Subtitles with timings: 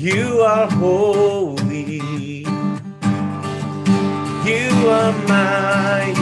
[0.00, 2.00] You are holy.
[4.46, 6.19] You are mighty.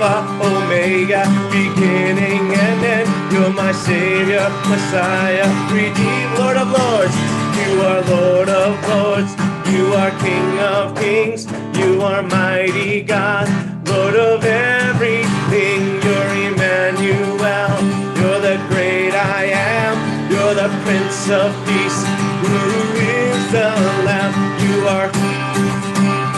[0.00, 3.32] Alpha, Omega, beginning and end.
[3.32, 7.14] You're my Savior, Messiah, Redeemed, Lord of Lords.
[7.60, 9.32] You are Lord of Lords.
[9.70, 11.46] You are King of Kings.
[11.78, 13.46] You are mighty God,
[13.88, 15.80] Lord of everything.
[16.02, 17.76] You're Emmanuel.
[18.16, 20.30] You're the great I am.
[20.30, 22.04] You're the Prince of Peace.
[22.40, 22.56] Who
[22.96, 23.68] is the
[24.06, 24.32] Lamb?
[24.64, 25.10] You are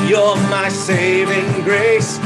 [0.09, 2.19] you're my saving grace.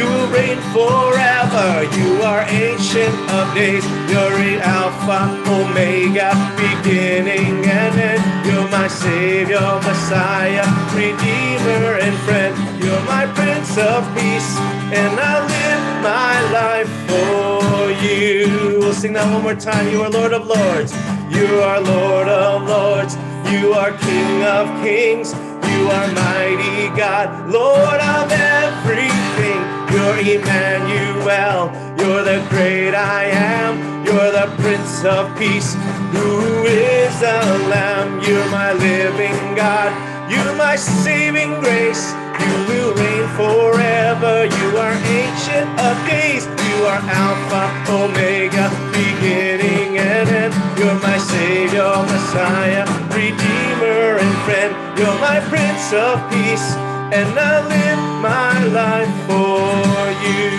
[0.00, 1.84] You reign forever.
[1.98, 3.84] You are ancient of days.
[4.08, 8.46] You're in Alpha, Omega, beginning and end.
[8.46, 10.64] You're my Savior, Messiah,
[10.96, 12.56] Redeemer and friend.
[12.82, 14.56] You're my Prince of Peace,
[14.96, 18.78] and I live my life for you.
[18.80, 19.86] We'll sing that one more time.
[19.90, 20.94] You are Lord of Lords.
[21.28, 23.16] You are Lord of Lords.
[23.52, 25.34] You are King of Kings.
[25.34, 29.79] You are mighty God, Lord of everything.
[29.92, 31.70] You're Emmanuel.
[31.98, 34.04] You're the great I am.
[34.04, 35.74] You're the Prince of Peace.
[36.14, 37.38] Who is the
[37.68, 38.20] Lamb?
[38.22, 39.90] You're my living God.
[40.30, 42.12] You're my saving grace.
[42.40, 44.46] You will reign forever.
[44.46, 46.46] You are ancient of days.
[46.46, 50.54] You are Alpha, Omega, beginning and end.
[50.78, 54.72] You're my Savior, Messiah, Redeemer and friend.
[54.98, 56.74] You're my Prince of Peace,
[57.12, 60.50] and I live my life for you.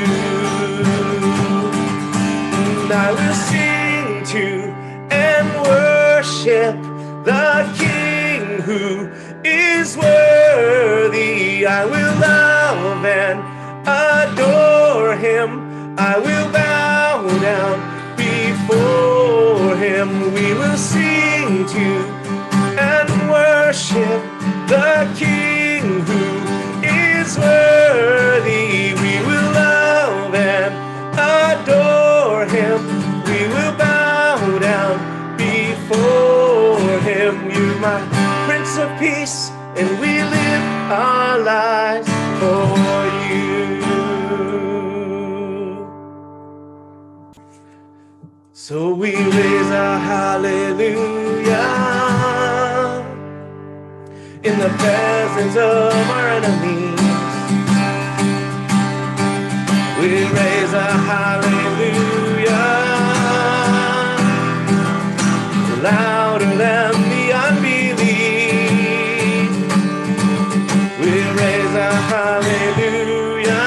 [2.81, 4.45] And I will sing to
[5.09, 6.75] and worship
[7.24, 9.09] the King who
[9.45, 11.65] is worthy.
[11.65, 13.39] I will love and
[13.88, 15.95] adore him.
[15.98, 17.77] I will bow down
[18.18, 20.33] before him.
[20.33, 21.88] We will sing to
[22.77, 24.21] and worship
[24.68, 25.50] the King
[27.31, 28.93] is worthy.
[28.93, 30.73] We will love and
[31.17, 32.79] adore him.
[33.25, 37.49] We will bow down before him.
[37.51, 37.99] You're my
[38.47, 43.51] Prince of Peace, and we live our lives for you.
[48.53, 51.61] So we raise a hallelujah
[54.43, 57.00] in the presence of our enemies.
[60.21, 62.51] We raise a hallelujah
[65.81, 67.89] louder than the unbelief.
[71.00, 73.65] We raise a hallelujah.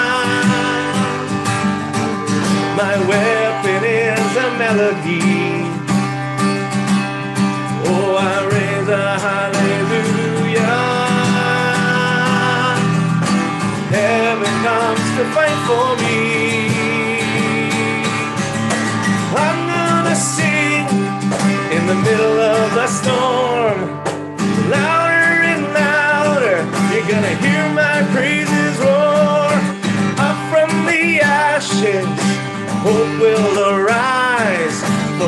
[2.78, 5.66] My weapon is a melody.
[7.90, 8.22] Oh, I
[8.54, 10.76] raise a hallelujah.
[13.90, 16.03] Heaven comes to fight for me.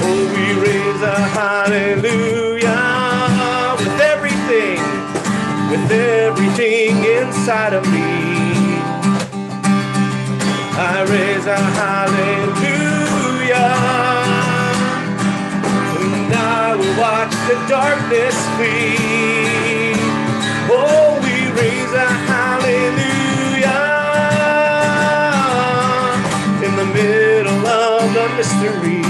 [0.00, 2.86] Oh, we raise a hallelujah
[3.78, 4.80] with everything,
[5.70, 8.80] with everything inside of me.
[10.80, 12.78] I raise a hallelujah.
[16.00, 19.92] And I will watch the darkness flee.
[20.70, 22.08] Oh, we raise a
[28.36, 29.02] mystery.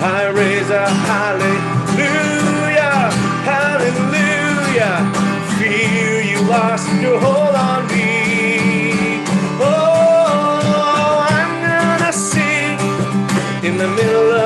[0.00, 2.98] I raise a hallelujah,
[3.52, 4.94] hallelujah.
[5.58, 9.22] Feel you lost your hold on me.
[9.60, 12.78] Oh, I'm gonna sing
[13.64, 14.37] in the middle of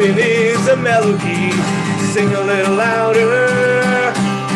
[0.00, 1.52] weapon is a melody.
[2.12, 4.12] Sing a little louder.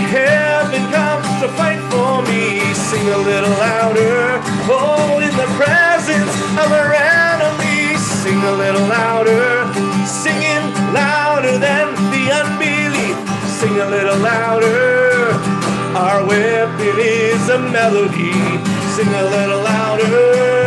[0.08, 2.72] Heaven comes to fight for me.
[2.74, 4.40] Sing a little louder.
[4.68, 8.00] Oh, in the presence of our enemies.
[8.22, 9.72] Sing a little louder.
[10.06, 13.16] Singing louder than the unbelief.
[13.46, 15.32] Sing a little louder.
[15.94, 18.32] Our weapon is a melody.
[18.96, 20.63] Sing a little louder.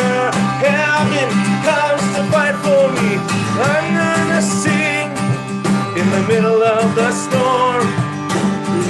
[6.27, 7.87] Middle of the storm.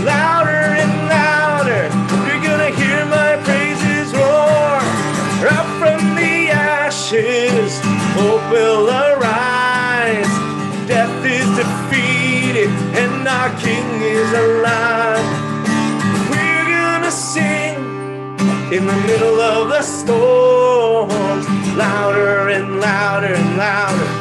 [0.03, 1.84] Louder and louder.
[2.25, 4.82] You're gonna hear my praises roar.
[5.58, 7.79] Up from the ashes,
[8.17, 10.34] hope will arise.
[10.88, 12.70] Death is defeated
[13.01, 15.27] and our King is alive.
[16.32, 17.75] We're gonna sing
[18.75, 21.10] in the middle of the storm.
[21.77, 24.16] Louder and louder and louder.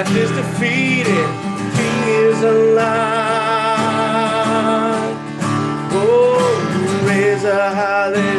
[0.00, 1.26] Death is defeated,
[1.76, 2.86] King is alive.
[5.92, 8.29] Oh, raise a hallelujah.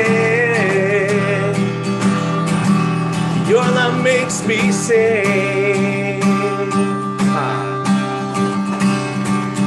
[3.47, 6.21] Your love makes me sing.
[7.33, 7.83] Ah.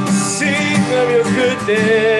[0.09, 2.14] Sing of your goodness.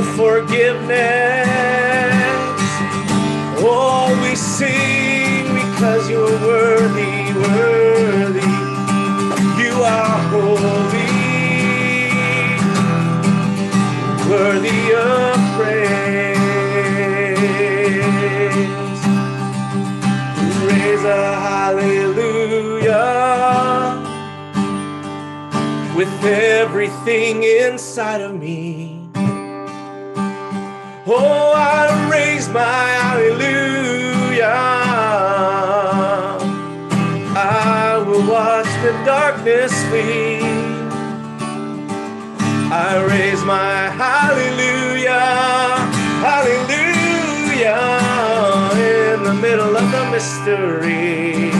[0.00, 1.48] Of forgiveness.
[3.62, 8.54] Oh, we sing because you are worthy, worthy.
[9.62, 11.16] You are holy,
[14.30, 16.40] worthy of praise.
[20.66, 23.04] Raise a hallelujah
[25.94, 28.99] with everything inside of me.
[31.12, 34.46] Oh, I raise my hallelujah.
[37.34, 40.38] I will watch the darkness flee.
[42.70, 45.18] I raise my hallelujah,
[46.22, 47.00] hallelujah
[48.78, 51.50] in the middle of the mystery.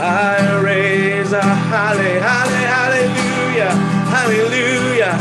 [0.00, 3.70] I raise a halle, halle, hallelujah,
[4.10, 5.14] hallelujah.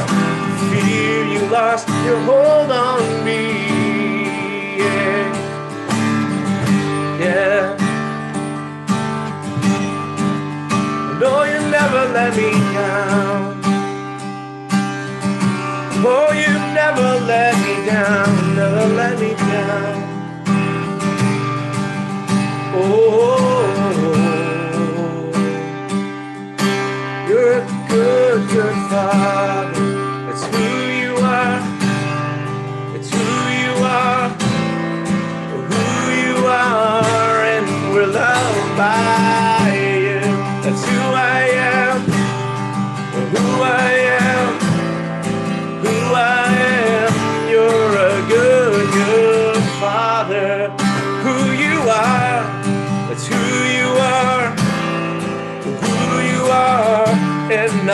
[0.72, 3.42] Fear you lost your hold on me.
[4.78, 5.24] Yeah.
[7.20, 7.78] yeah.
[11.20, 13.62] No, you never let me down.
[16.04, 19.96] Oh, you never let me down, never let me down.
[22.74, 23.62] Oh,
[27.28, 29.71] you're a good, good father.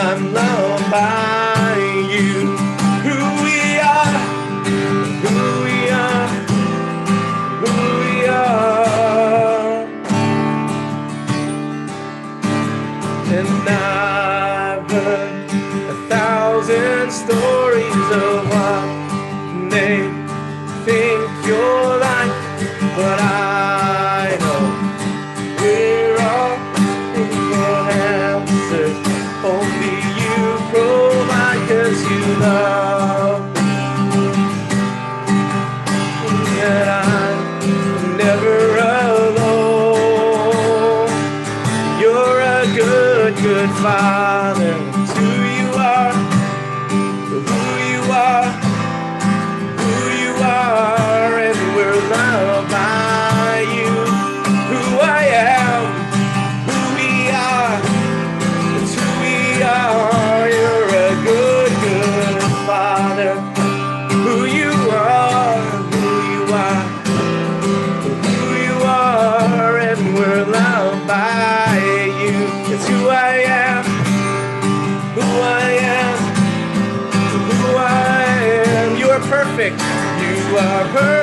[0.00, 1.76] I'm loved by
[2.08, 2.56] you.
[3.06, 4.18] Who we are,
[5.24, 6.28] who we are,
[7.62, 9.86] who we are.
[13.38, 15.50] And I've heard
[15.90, 19.98] a thousand stories of what they
[20.84, 22.32] think you're like,
[22.96, 23.57] but I.
[80.58, 81.17] You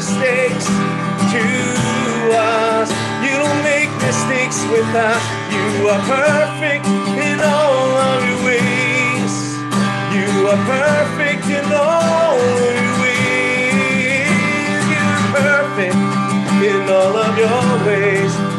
[0.00, 0.64] mistakes
[1.32, 1.44] to
[2.32, 2.88] us.
[3.20, 5.22] You don't make mistakes with us.
[5.52, 6.86] You are perfect
[7.28, 9.34] in all of your ways.
[10.16, 14.80] You are perfect in all of your ways.
[14.92, 16.00] You're perfect
[16.64, 18.49] in all of your ways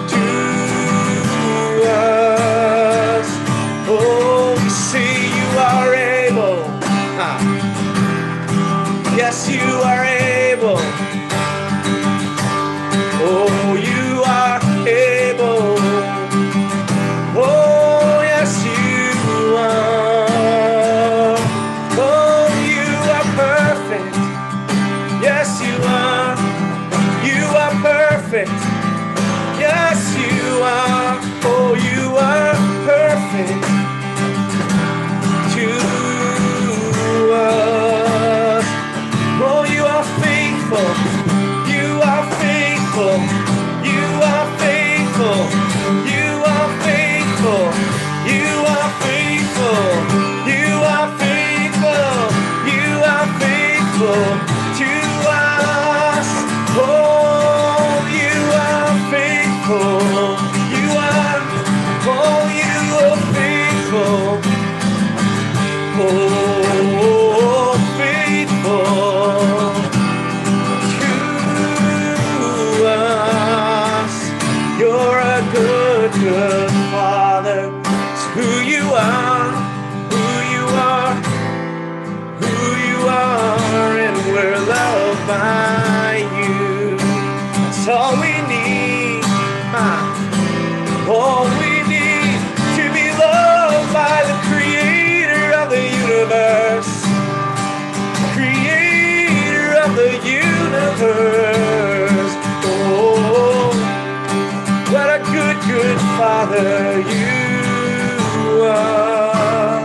[107.16, 109.82] you are.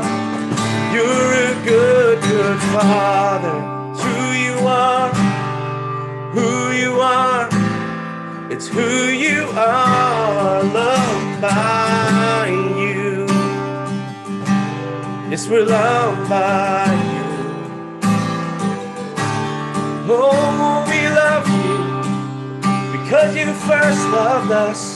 [0.95, 3.57] You're a good, good father.
[3.93, 5.11] It's who you are,
[6.35, 7.49] who you are.
[8.51, 8.89] It's who
[9.27, 13.27] you are, loved by you.
[15.49, 18.01] We're loved by you.
[20.09, 24.96] Oh, we love you because you first loved us.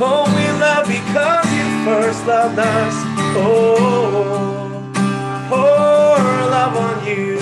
[0.00, 2.94] Oh, we love because you first loved us.
[3.36, 4.90] Oh,
[5.48, 6.18] pour
[6.50, 7.38] love on you.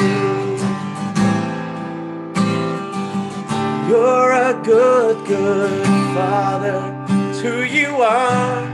[3.88, 7.07] You're a good, good father.
[7.31, 8.69] It's who you are.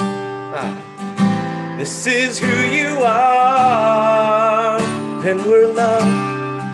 [0.00, 1.76] Ah.
[1.78, 4.80] This is who you are.
[5.24, 6.64] And we're loved.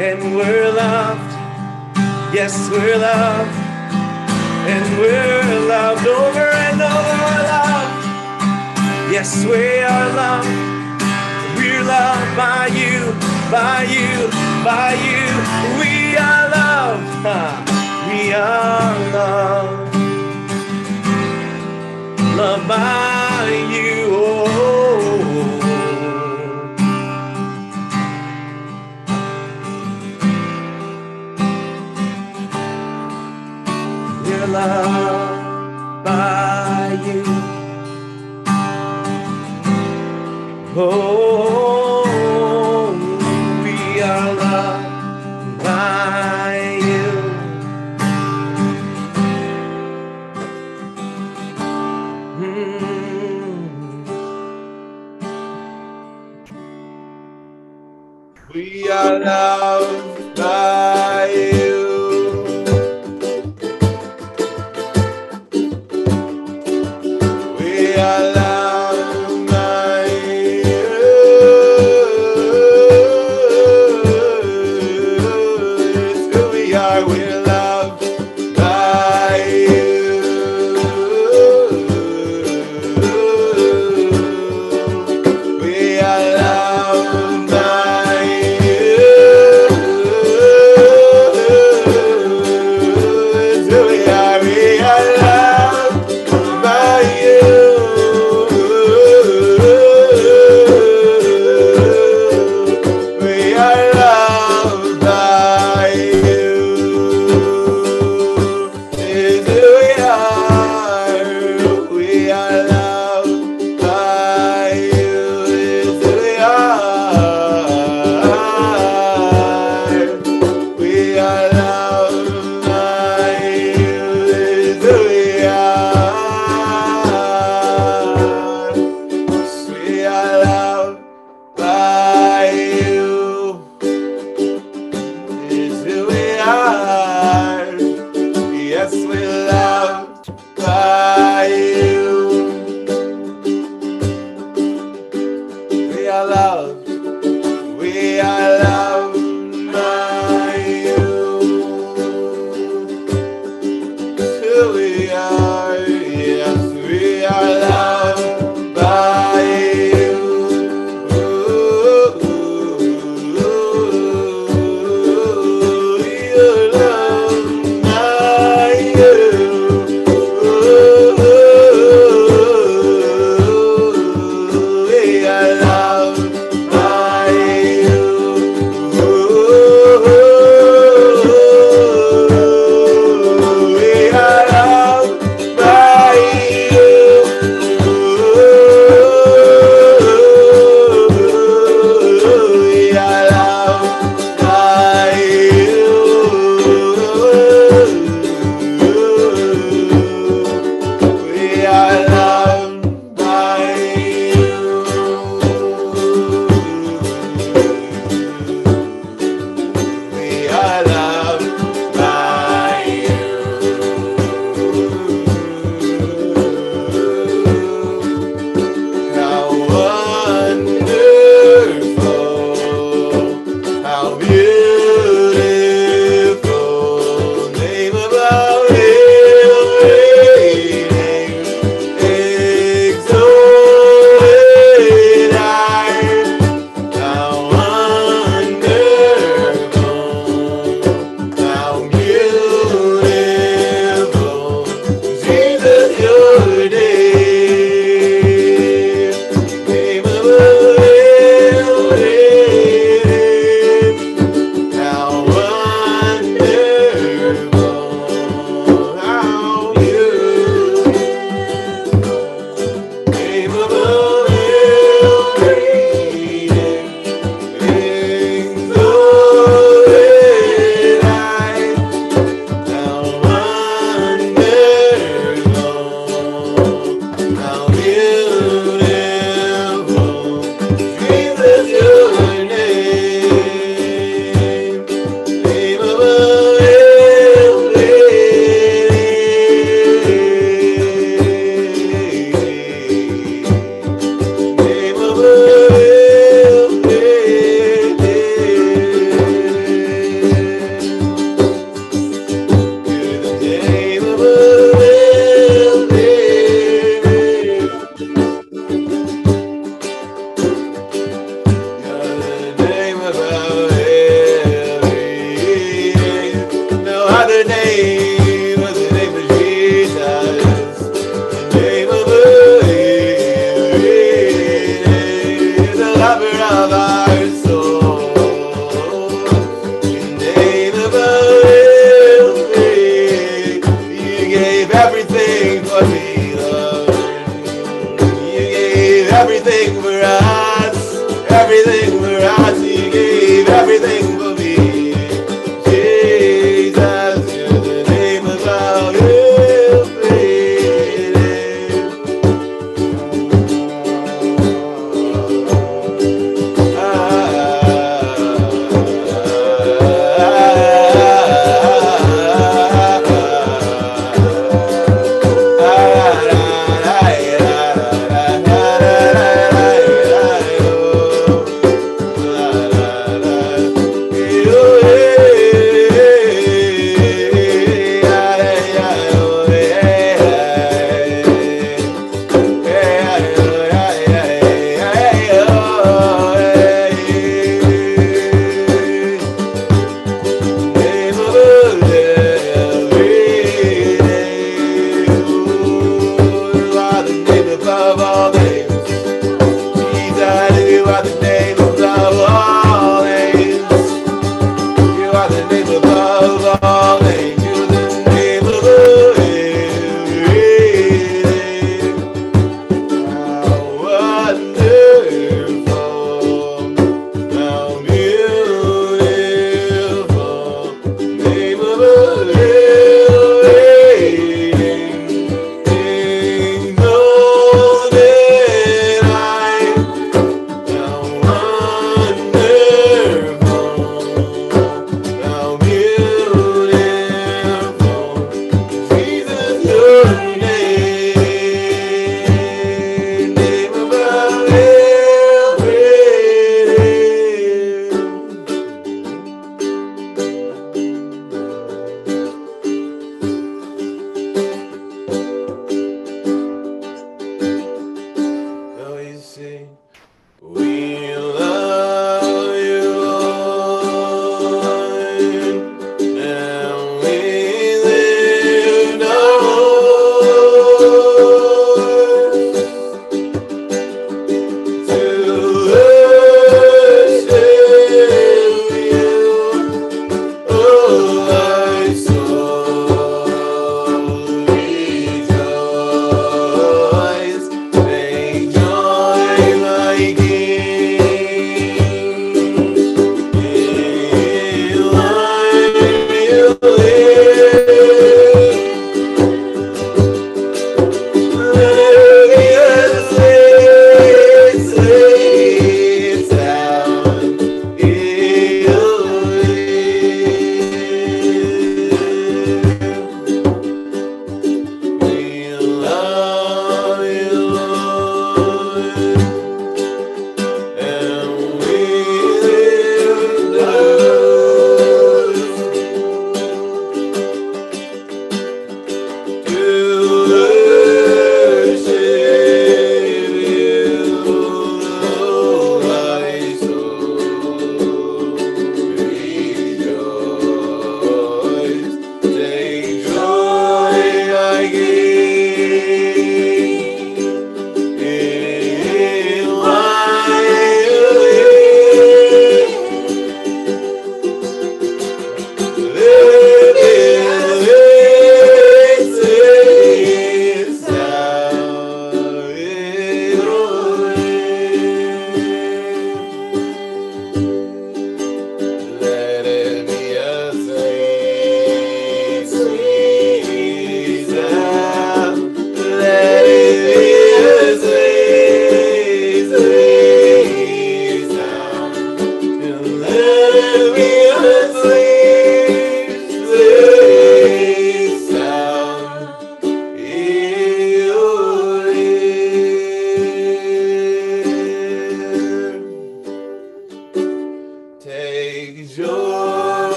[0.00, 1.32] And we're loved.
[2.32, 3.61] Yes, we're loved.
[4.64, 7.34] And we're loved over and over.
[7.50, 9.12] Loved.
[9.12, 10.48] Yes, we are loved.
[11.56, 13.12] We're loved by you,
[13.50, 14.30] by you,
[14.62, 15.26] by you.
[15.80, 17.24] We are loved.
[18.08, 19.96] We are loved.
[22.36, 23.11] Loved by
[34.52, 37.24] loved by you.
[40.76, 42.02] Oh,
[43.64, 47.08] we are loved by you.
[52.38, 53.62] Mm.
[58.54, 60.11] We are loved.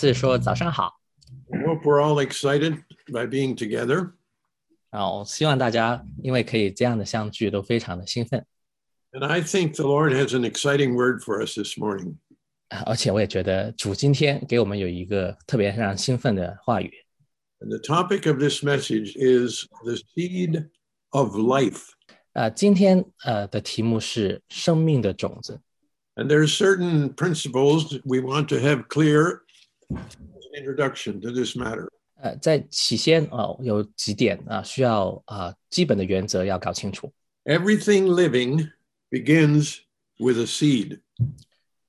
[0.00, 1.00] 次说早上好
[1.52, 4.12] I hope we're all excited by being together.
[4.90, 5.10] 啊！
[5.10, 8.44] 我希望大家因为可以这样的相聚，都非常的兴奋。
[9.12, 12.16] And I think the Lord has an exciting word for us this morning.
[12.68, 16.92] 啊而且我也觉得主今天给我们有一个特别让人兴奋的话语。
[17.60, 20.68] And the topic of this message is the seed
[21.10, 21.90] of life.
[22.32, 25.60] 呃，今天呃的题目是生命的种子。
[26.16, 29.49] And there are certain principles we want to have clear as an
[30.58, 31.88] introduction to this matter.
[32.14, 37.12] 呃，在起先啊、呃有几点啊、需要啊、基本的原则要搞清楚。
[37.44, 38.70] Everything living
[39.10, 39.80] begins
[40.18, 41.00] with a seed.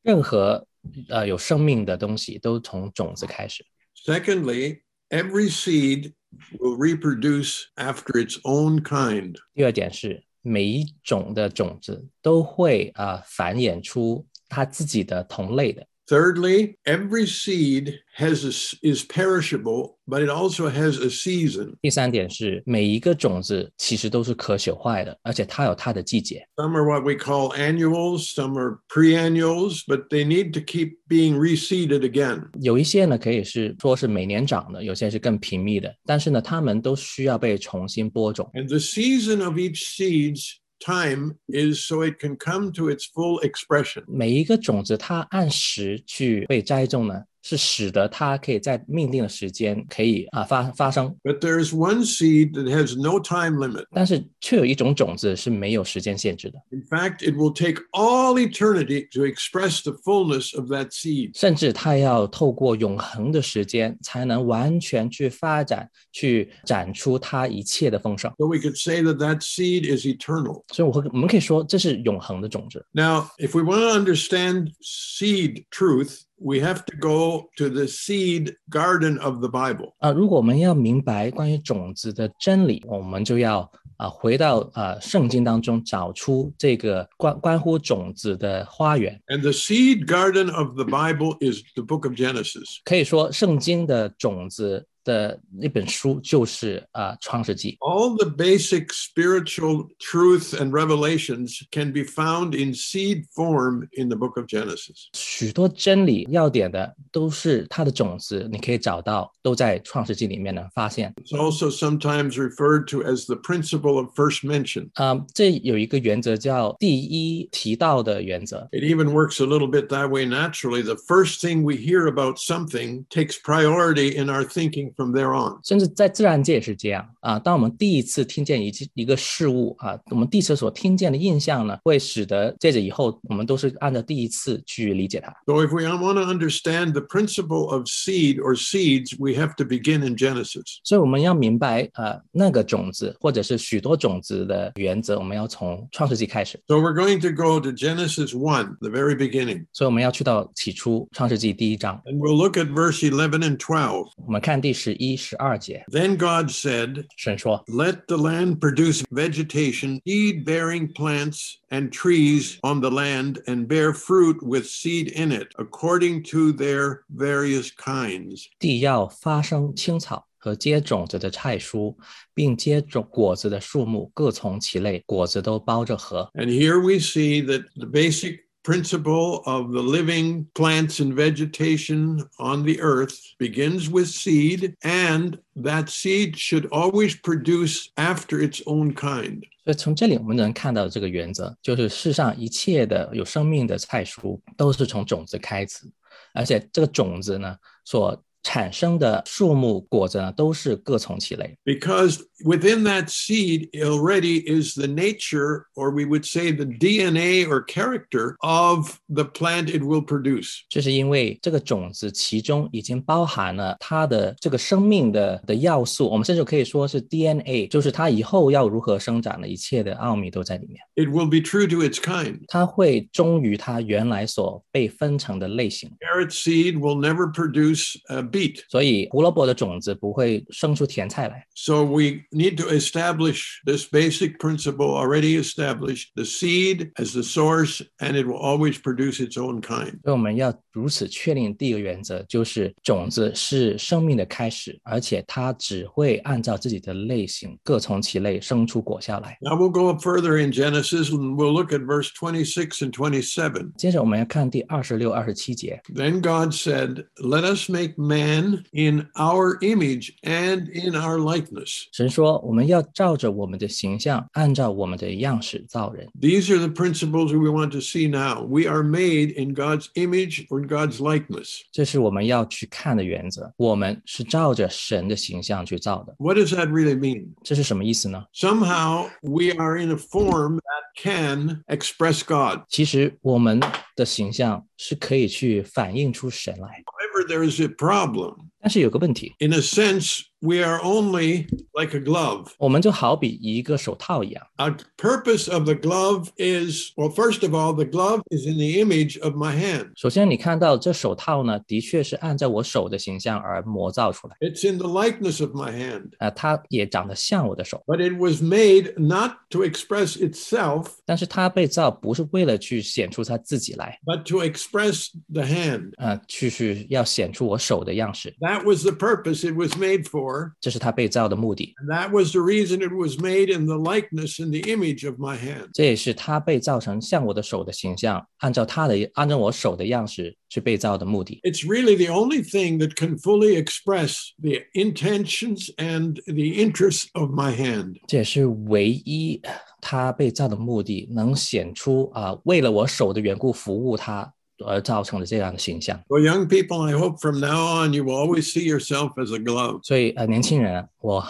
[0.01, 0.67] 任何
[1.09, 3.65] 呃有生命的东西都从种子开始。
[4.05, 6.13] Secondly, every seed
[6.59, 9.37] will reproduce after its own kind.
[9.53, 15.87] 第二点是每一种的种子都会啊、繁衍出它自己的同类的。
[16.11, 21.75] Thirdly, every seed has a s is perishable, but it also has a season.
[21.81, 26.47] 第三点是每一个种子其实都是可朽坏的，而且它有它的季节。
[26.55, 31.37] Some are what we call annuals, some are preannuals, but they need to keep being
[31.37, 32.47] reseeded again.
[32.61, 38.49] 有一些呢可以是说是每年长的，有些是更平密的，但是呢，它们都需要被重新播种。
[38.53, 43.39] And the season of each seed's time is so it can come to its full
[43.41, 44.03] expression.
[44.07, 51.14] 每一个种子它按时去被栽种呢， 是使得它可以在命定的时间可以啊发发生。
[51.24, 53.86] But there's one seed that has no time limit.
[53.90, 61.38] 但是却有一种种子是没有时间限制的，In fact, it will take all eternity to express the fullness of that seed.
[61.38, 68.32] 甚至它要透过永恒的时间才能完全去发展、去展出它一切的丰盛。
[68.38, 70.62] So we could say that that seed is eternal.
[70.72, 72.84] 所以我会我们可以说这是永恒的种子。
[72.92, 79.19] Now, if we want to understand seed truth, we have to go to the seed garden
[79.19, 79.93] of the Bible.
[79.99, 89.19] 啊、如果我们要明白关于种子的真理，我们就要啊、回到啊、圣经当中找出这个关关乎种子的花园。
[89.27, 92.79] And the seed garden of the Bible is the book of Genesis.
[92.83, 97.77] 可以说，圣经的种子 的那本书就是啊、创世纪。
[97.79, 104.17] All the basic spiritual truth and revelations can be found in seed form in the
[104.17, 105.07] book of Genesis.
[105.13, 111.13] 许多真理要点的都是它的种子，你可以找到，都在创世纪里面能发现。
[111.23, 114.89] It's also sometimes referred to as the principle of first mention.
[114.95, 118.67] 啊、这有一个原则叫第一提到的原则。
[118.73, 120.83] It even works a little bit that way naturally.
[120.83, 125.59] The first thing we hear about something takes priority in our thinking from there on.
[125.63, 127.39] 甚至在自然界也是这样啊。
[127.39, 135.31] 当我们第一次听见一一个事物啊，我们第一次所听见的印象呢，会使得接着以后我们都是按照第一次去理解它。
[135.45, 139.63] So, if we want to understand the principle of seed or seeds, we have to
[139.63, 140.79] begin in Genesis.
[140.83, 146.59] 所以我们要明白呃那个种子或者是许多种子的原则，我们要从创世纪开始。
[146.67, 152.57] So, we're going to go to Genesis 1, the very beginning, 所以我们要去到起初创世纪第一章， and we'll look
[152.57, 154.07] at verse 11 and 12.
[154.25, 161.89] 我们看第 十一、十二节， Then God said, 神说 Let the land produce vegetation, seed bearing plants and
[161.89, 167.69] trees on the land, and bear fruit with seed in it, according to their various
[167.77, 171.95] kinds.：“ 地要发生青草和结种子的菜蔬，
[172.33, 182.63] 并结种果子的树木各从其类，果子都包着核。” And here we see that the basic principle of the living plants and vegetation on
[182.63, 189.43] the earth begins with seed, and that seed should always produce after its own kind.
[189.63, 195.89] 所以从这里我们能看到这个原则，就是世上一切的有生命的菜蔬都是从种子开始，
[196.33, 197.55] 而且这个种子呢
[197.85, 201.56] 所 产生的树木果子呢都是各从其类。
[201.64, 208.34] Because within that seed already is the nature, or we would say the DNA or character
[208.40, 210.60] of the plant it will produce.
[210.68, 220.80] 这是因为这个种子其中已经包含了它的这个生命的的要素，我们甚至可以说是 DNA，就是它以后要如何生长的一切的奥秘都在里面。
[220.94, 222.40] It will be true to its kind.
[222.48, 228.60] 它会忠于它原来所被分成的类型，Carrot seed will never produce a beet.
[228.68, 231.46] 所以胡萝卜的种子不会生出甜菜来。
[231.54, 238.20] So we need to establish this basic principle already established: the seed as the source, and
[238.20, 240.00] it will always produce its own kind.
[240.02, 249.36] 所以我们要如此确定第一个原则，就是种子是生命的开始，而且它只会按照自己的类型各从其类生出果效来。
[249.42, 253.72] Now we'll go up further in Genesis and we'll look at verse 26 and 27.
[253.76, 255.80] 接着我们要看第二十六、二十七节。
[255.94, 261.85] Then God said, "Let us make man." man in our image and in our likeness.
[261.91, 266.07] 神说，我们要照着我们的形象，按照我们的样式造人。
[266.21, 268.45] These are the principles we want to see now.
[268.45, 271.61] We are made in God's image or in God's likeness.
[271.71, 273.51] 这是我们要去看的原则。
[273.57, 277.27] 我们是照着神的形象去造的， What does that really mean?
[277.43, 278.25] 这是什么意思呢？
[278.33, 282.63] Somehow we are in a form that can express God.
[282.69, 283.59] 其实我们
[283.95, 288.51] 的形象是可以去反映出神来， However, There is a problem.
[288.61, 292.47] 但是有个问题， In a sense, we are only like a glove.
[292.57, 294.45] 我们就好比一个手套一样。
[294.57, 298.81] A purpose of the glove is well, first of all, the glove is in the
[298.81, 299.91] image of my hand.
[299.95, 306.09] 首先，你看到这手套呢，的确是按照我手的形象而磨造出来， It's in the likeness of my hand.
[306.17, 315.91] 啊、它也长得像我的手， But it was made not to express itself, 但是它被造不是为了去显出它自己来， but to express the hand.
[315.97, 320.51] 呃，去是要显出我手的样式， That was the purpose it was made for.
[320.59, 325.07] 这是它被造的目的， And that was the reason it was made in the likeness and the image
[325.07, 325.69] of my hand.
[325.73, 331.39] 这也是它被造成像我的手的形象，按照它的按照我手的样式去被造的目的。
[331.43, 337.31] It's really the only thing that can fully express the intentions and the interests of
[337.31, 337.97] my hand.
[338.07, 339.41] 这也是唯一
[339.81, 344.31] 它被造的目的，能显出啊、为了我手的缘故服务它
[344.65, 345.99] 而造成的这样的形象。
[346.07, 349.39] For young people, I hope from now on you will always see yourself as a
[349.39, 349.81] glove.
[349.83, 351.23] 所以呃，年轻人， 我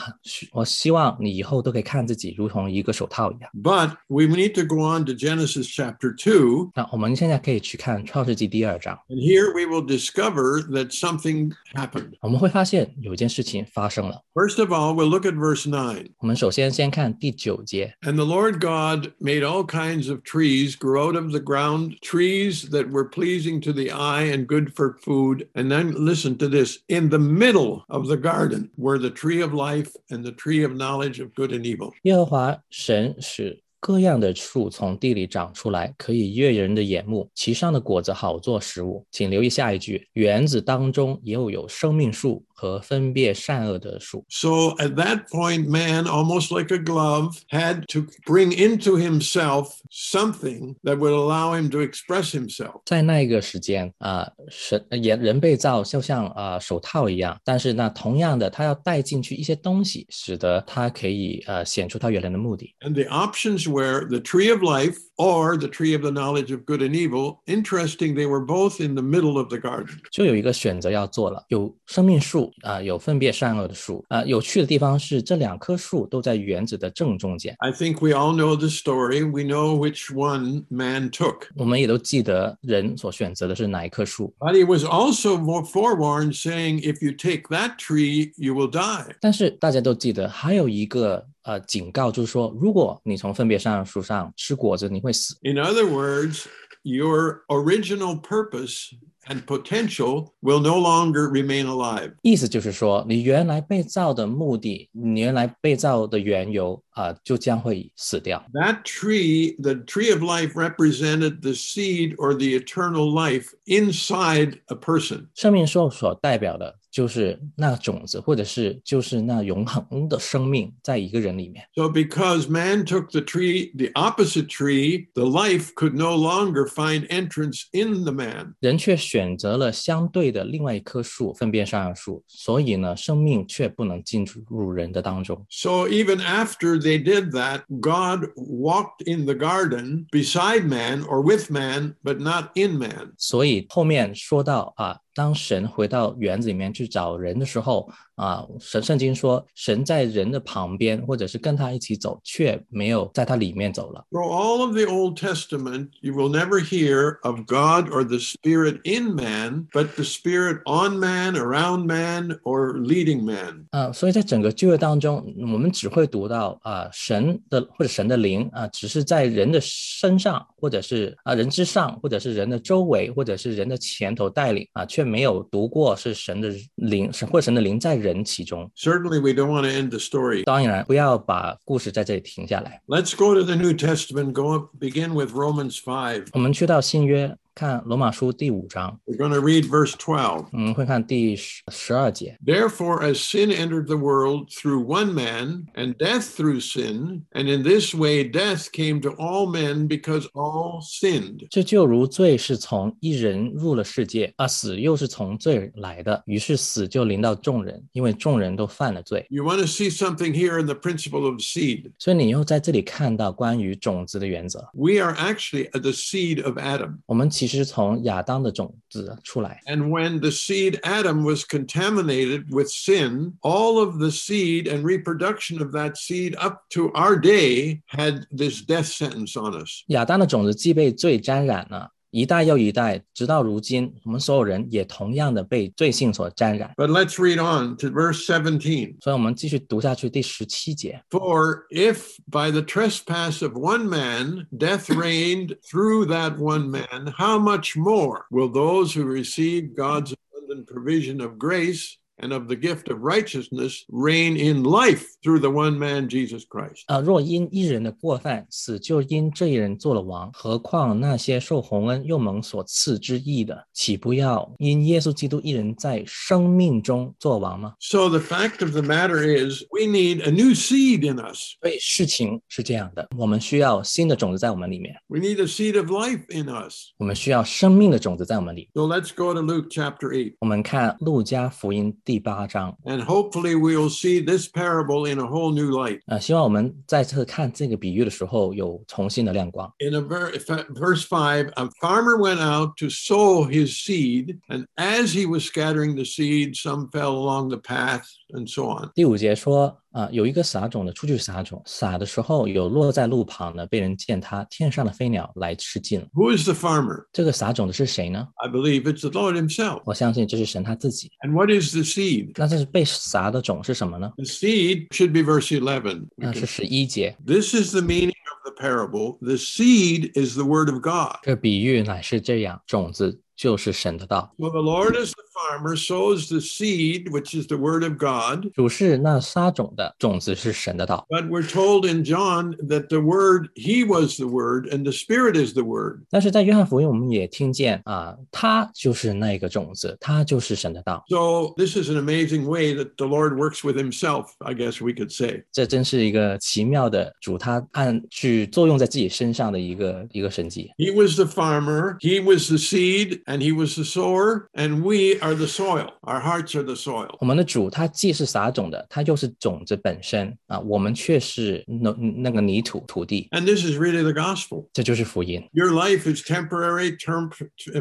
[0.51, 3.49] 我希望你以后都可以看自己如同一个手套一样。
[3.61, 9.85] But we need to go on to Genesis chapter 2, 那我们现在可以去看创世纪第二章， and here we will
[9.85, 12.13] discover that something happened.
[12.21, 14.21] 我们会发现有一件事情发生了。
[14.33, 16.07] First of all, we'll look at verse 9.
[16.19, 21.97] 我们首先先看第九节， And the Lord God made all kinds of trees grow out of the ground,
[22.01, 25.47] trees that were pleasing to the eye and good for food.
[25.53, 29.53] And then listen to this in the middle of the garden were the tree of
[29.53, 29.60] life
[30.09, 31.93] and the tree of knowledge of good and evil.
[32.03, 39.04] 耶和华神使 各样的树从地里长出来，可以悦人的眼目，其上的果子好做食物。
[39.10, 44.24] 请留意下一句：园子当中也有有生命树和分别善恶的树。
[44.28, 50.98] So at that point, man, almost like a glove, had to bring into himself something that
[50.98, 52.82] would allow him to express himself.
[52.86, 62.72] 在那一个时间啊、神人人被造就像啊、手套一样，但是呢，同样的，他要带进去一些东西，使得他可以呃显出他原来的目的。
[62.82, 66.81] And the options were the tree of life or the tree of the knowledge of good
[66.81, 67.39] and evil.
[67.47, 69.97] Interesting, they were both in the middle of the garden.
[70.11, 77.55] 就有一个选择要做了，有生命树啊、有分别善恶的树啊、有趣的地方是这两棵树都在园子的正中间。
[77.59, 79.23] I think we all know the story.
[79.23, 81.47] We know which one man took.
[81.55, 88.69] 我们也都记得人所选择的是哪一棵树， But he was also more forewarned, saying, If you take that tree, you will
[88.69, 89.15] die.
[89.19, 95.37] 但是大家都记得还有一个 呃警告，就是说，如果你从分别善恶树上吃果子，你会死。
[95.43, 96.45] In other words,
[96.83, 98.91] your original purpose
[99.27, 102.13] and potential will no longer remain alive.
[102.21, 108.41] 意思就是说，你原来被造的目的，你原来被造的缘由啊、就将会死掉。
[108.53, 114.75] That tree, the tree of life, represented the seed or the eternal life inside a
[114.75, 115.27] person.
[115.35, 121.63] 生命树所代表的 就是那种子，或者是就是那永恒的生命，在一个人里面。
[121.75, 127.07] So, because man took the tree, the opposite tree, the life could no longer find
[127.09, 128.55] entrance in the man.
[128.59, 135.45] 人却选择了相对的另外一棵树，分辨善恶树，所以呢，生命却不能进入人的当中。
[135.49, 141.51] So, even after they did that, God walked in the garden beside man or with
[141.51, 143.13] man, but not in man.
[143.17, 154.04] 所以后面说到啊， 当神回到园子里面去找人的时候啊，神圣经说，神在人的旁边，或者是跟他一起走，却没有在他里面走了。
[154.10, 159.14] Through all of the Old Testament, you will never hear of God or the Spirit in
[159.14, 163.66] man, but the Spirit on man, around man, or leading man.
[163.70, 178.69] 啊，所以在整个旧约当中，我们只会读到啊，神的或者神的灵啊，只是在人的身上，或者是啊人之上，或者是人的周围，或者是人的前头带领啊，却没有读过是神的灵，神或神的灵在人其中。
[178.75, 180.43] Certainly, we don't want to end the story.
[180.43, 182.81] 当然，不要把故事在这里停下来。
[182.87, 184.31] Let's go to the New Testament.
[184.33, 186.27] Go up, begin with Romans 5.
[186.33, 190.45] 我们去到新约， 看罗马书第五章， We're going to read verse 12.
[190.53, 192.37] 嗯，会看第十十二节。
[192.45, 197.63] Therefore, as sin entered the world through one man, and death through sin, and in
[197.63, 201.47] this way death came to all men because all sinned.
[201.49, 209.25] 这就如罪是从一人入了世界，啊，死又是从罪来的，于是死就临到众人，因为众人都犯了罪。
[209.31, 211.91] You want to see something here in the principle of seed.
[211.97, 214.59] 所以你又在这里看到关于种子的原则。
[214.73, 216.99] We are actually the seed of Adam.
[217.07, 224.67] 我们其 实从亚当的种子出来， And when the seed Adam was contaminated with sin, all of the seed
[224.67, 229.83] and reproduction of that seed up to our day had this death sentence on us.
[229.87, 236.71] 亚当的种子既被罪沾染了， 一代又一代，直到如今，我们所有人也同样的被罪性所沾染。
[236.77, 238.95] But let's read on to verse 17.
[239.01, 241.03] 所以，我们继续读下去，第十七节。
[241.09, 247.37] For if by the trespass of one man death reigned through that one man, how
[247.37, 252.89] much more will those who receive God's abundant provision of grace and of the gift
[252.91, 256.81] of righteousness reign in life through the one man, Jesus Christ?
[256.87, 267.75] 啊，若因一人的过犯，死就因这一人做了王，何况那些受洪恩又蒙所赐之义的，岂不要因耶稣基督一人在生命中做王吗？
[267.79, 271.55] So the fact of the matter is, we need a new seed in us.
[271.61, 276.93] 所以事情是这样的，我们需要新的种子在我们里面， We need a seed of life in us.
[276.97, 278.71] 我们需要生命的种子在我们里。
[278.73, 280.37] So let's go to Luke chapter 8.
[280.39, 285.99] 我们看路加福音 第八章， And hopefully we'll see this parable in a whole new light.
[286.07, 289.71] 呃，希望我们再次看这个比喻的时候有重新的亮光。
[289.79, 290.31] In a ver-
[290.73, 295.95] verse 5, a farmer went out to sow his seed, and as he was scattering
[295.95, 298.03] the seed, some fell along the path,
[298.33, 298.91] and so on.
[298.93, 306.07] 第五节说， 啊、有一个撒种的出去撒种，撒的时候有落在路旁的，被人践踏，天上的飞鸟来吃尽了。
[306.13, 307.05] Who is the farmer?
[307.11, 308.27] 这个撒种的是谁呢？
[308.35, 309.81] I believe it's the Lord Himself.
[309.85, 311.09] 我相信这是神他自己。
[311.25, 312.31] And what is the seed?
[312.35, 314.13] 那这是被撒的种是什么呢？
[314.17, 316.01] The seed should be verse 11.
[316.15, 317.17] We 那 can- 是十一节。
[317.25, 319.17] This is the meaning of the parable.
[319.19, 321.17] The seed is the word of God.
[321.23, 324.33] 这比喻乃是这样，种子就是神的道。
[324.37, 325.20] Well, the Lord, as the
[325.51, 328.51] farmer, sows the seed, which is the word of God.
[328.53, 331.05] 主是那撒种的，种子是神的道。
[331.09, 335.35] But we're told in John that the word, he was the word, and the spirit
[335.35, 336.01] is the word.
[336.09, 341.03] 但是在约翰福音，我们也听见啊，他就是那个种子，他就是神的道。
[341.09, 344.93] So this is an amazing way that the Lord works with himself, I guess we
[344.93, 345.43] could say.
[345.51, 350.71] 这真是一个奇妙的主，他按去作用在自己身上的一个一个神迹。
[350.77, 355.19] He was the farmer, he was the seed, and he was the sower, and we
[355.19, 355.87] are the soil.
[356.01, 357.15] Our hearts are the soil.
[357.19, 364.65] 我们的主，他既是撒种的，他又是种子本身啊，我们却是那那个泥土土地， And this is really the gospel.
[364.73, 365.47] 这就是福音。
[365.53, 367.29] Your life is temporary, term,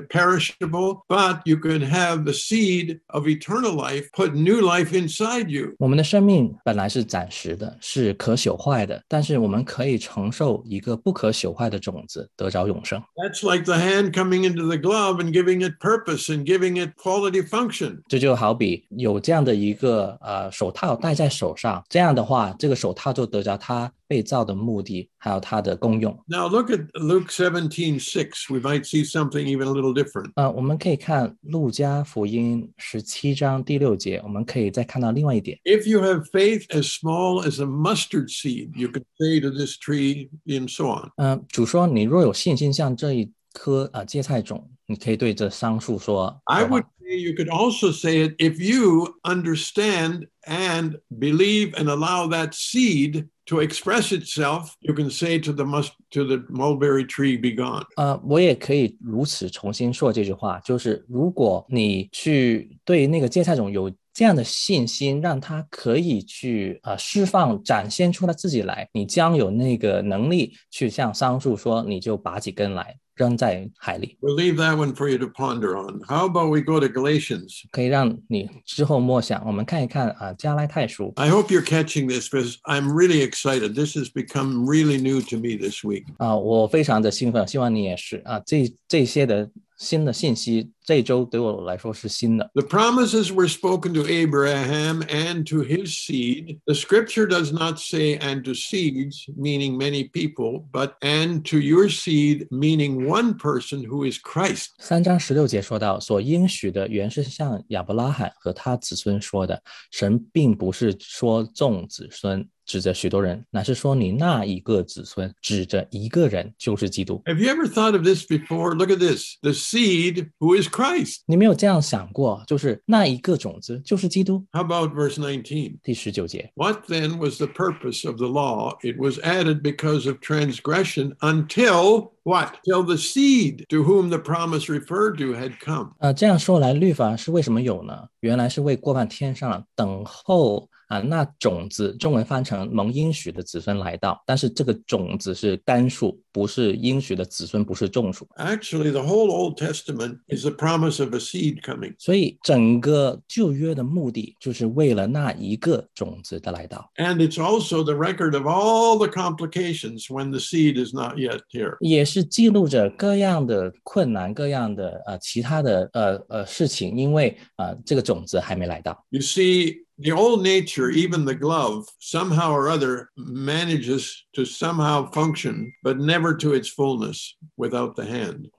[0.09, 5.75] perishable, but you can have the seed of eternal life, put new life inside you.
[5.79, 13.03] 我们的生命本来是暂时的，是可朽坏的，但是我们可以承受一个不可朽坏的种子，得着永生。
[13.15, 16.95] That's like the hand coming into the glove and giving it purpose and giving it
[16.97, 18.01] quality function.
[18.09, 26.17] 这就好比有这样的一个呃手套戴在手上，这样的话，这个手套就得着它被造的目的，还有它的功用。
[26.27, 28.53] Now look at Luke 17, 6.
[28.53, 30.31] We might see something even a little different.
[30.35, 35.59] 呃，我们可以看路加福音十七章第六节，我们可以再看到另外一点。
[35.65, 39.77] If you have faith as small as a mustard seed, you could say to this
[39.77, 41.11] tree, and so on.
[41.17, 46.41] 嗯、主说你若有信心，像这一颗啊、呃芥菜种，你可以对这桑树说。
[46.45, 51.89] I 说话 would say you could also say it if you understand and believe and
[51.89, 54.75] allow that seed to express itself.
[54.81, 74.35] You can say to the must to the mulberry tree, "Be gone." 呃，我也可以如此重新说这句话，就是如果你去对那个芥菜种有这样的信心，让它可以去呃释放、展现出它自己来，你将有那个能力去向桑树说，你就拔起根来 扔在海里， We'll
[74.37, 76.03] leave that one for you to ponder on.
[76.07, 77.63] How about we go to Galatians?
[77.71, 79.43] 可以让你之后默想。
[79.47, 83.75] 我们看一看啊，加拉太书 I hope you're catching this because I'm really excited.
[83.75, 86.05] This has become really new to me this week.
[86.19, 88.41] 啊，我非常的兴奋，希望你也是啊。
[88.45, 92.51] 这这些的 新的信息，这周对我来说是新的。
[92.55, 96.61] The promises were spoken to Abraham and to his seed.
[96.65, 101.91] The scripture does not say and to seeds, meaning many people, but and to your
[101.91, 104.69] seed, meaning one person who is Christ.
[104.79, 117.23] 三章十六节说到，所应许的原是向亚伯拉罕和他子孙说的，神并不是说众子孙， 指着许多人，乃是说你那一个子孙，指着一个人，就是基督。
[117.25, 118.75] Have you ever thought of this before?
[118.75, 121.19] Look at this the seed who is Christ.
[121.27, 124.45] 你没有这样想过，就是那一个种子就是基督。
[124.51, 125.77] How about verse 19?
[125.83, 128.77] 第十九节， What then was the purpose of the law?
[128.83, 132.55] It was added because of transgression until what?
[132.65, 135.93] Till the seed to whom the promise referred to had come.
[135.99, 138.09] 呃，这样说来，律法是为什么有呢？
[138.19, 148.28] 原来是为过犯添上了，等候 啊那种子，中文翻成蒙应许的子孙来到，但是这个种子是单数，不是应许的子孙，不是众数。
[148.36, 151.94] Actually, the whole Old Testament is the promise of a seed coming.
[151.98, 161.40] 所以整个旧约的目的就是为了那一个种子的来到，And it's also the record of all the complications when the seed is not yet
[161.50, 161.78] here.
[161.80, 169.06] 也是记录着各样的困难、各样的呃其他的呃呃事情，因为啊、呃这个种子还没来到。
[169.10, 175.99] You see, the old nature, even the glove, somehow or other manages to somehow function, but
[175.99, 178.51] never to its fullness without the hand.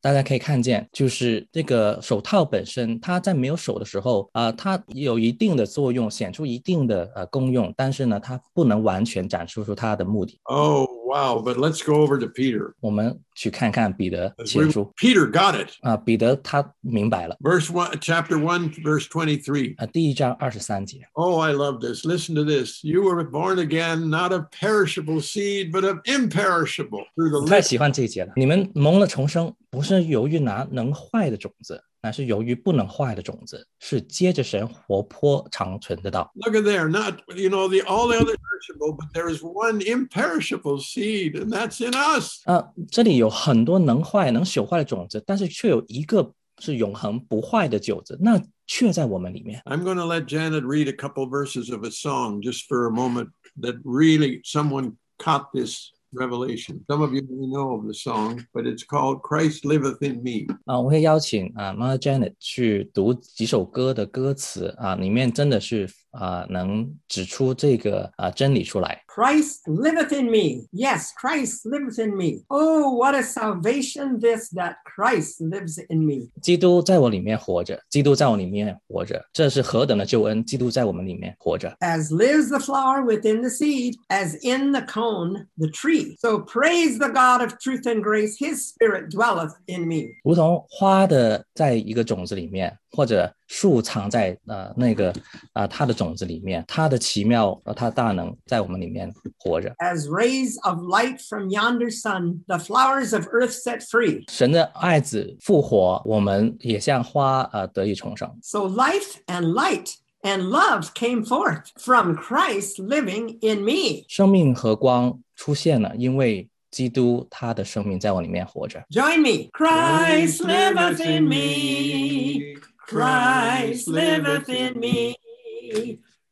[0.00, 10.38] 大家可以看见，就是这个手套本身，它在没有手的时候啊、它有一定的作用，显出一定的呃功用，但是呢，它不能完全展示出它的目的。
[10.44, 11.40] Oh, wow.
[11.42, 12.74] But let's go over to Peter.
[12.80, 15.70] 我们去看看彼得 We- 前书 Peter got it.
[15.82, 19.74] 啊、彼得他明白了 Verse 1, chapter 1, verse 23.
[19.78, 22.04] 啊、第一章二十三节， Oh, I love this.
[22.06, 22.82] Listen to this.
[22.84, 27.68] You were born again, not of perishable seed, but of imperishable through the 我太 lips
[27.68, 28.32] 喜欢这一节了。
[28.36, 36.31] 你们蒙了重生，不是由于拿能坏的种子， 乃是由于不能坏的种子，是接着神活泼长存的道。
[36.35, 36.87] Look at there.
[36.87, 41.49] Not, you know, the all the other perishable, but there is one imperishable seed, and
[41.49, 42.41] that's in us.
[42.45, 49.61] 啊，这里有很多能坏、能朽坏的种子，但是却有一个是永恒不坏的种子，那却在我们里面。
[49.65, 53.29] I'm going to let Janet read a couple verses of a song just for a moment
[53.61, 56.84] that really someone caught this revelation.
[56.88, 60.46] Some of you may know of the song, but it's called Christ Liveth in Me.
[60.64, 69.02] 啊，我会邀请啊 m o t Janet 去读几首歌的歌词啊，里面真的是 啊能指出这个啊真理出来。
[69.08, 70.66] Christ liveth in me.
[70.72, 72.42] Yes, Christ liveth in me.
[72.48, 76.30] Oh, what a salvation this that Christ lives in me.
[76.42, 80.44] 基督在我里面活着，基督在我里面活着，这是何等的救恩！
[80.44, 81.76] 基督在我们里面活着。
[81.80, 86.16] As lives the flower within the seed, as in the cone the tree.
[86.20, 88.36] So praise the God of truth and grace.
[88.36, 90.08] His spirit dwelleth in me.
[90.24, 95.13] 如同花的在一个种子里面， 或者树藏在呃那个
[95.53, 99.69] 啊、它的种子里面，它的奇妙呃它的大能在我们里面活着。
[99.79, 104.23] As rays of light from yonder sun, the flowers of earth set free.
[104.31, 108.29] 神的爱子复活，我们也像花呃得以重生。
[108.41, 114.05] So life and light and love came forth from Christ living in me.
[114.07, 118.83] 生命和光出现了，因为基督他的生命在我里面活着。
[118.91, 119.49] Join me.
[119.51, 122.59] Christ liveth in me.
[122.89, 125.15] Christ liveth in me.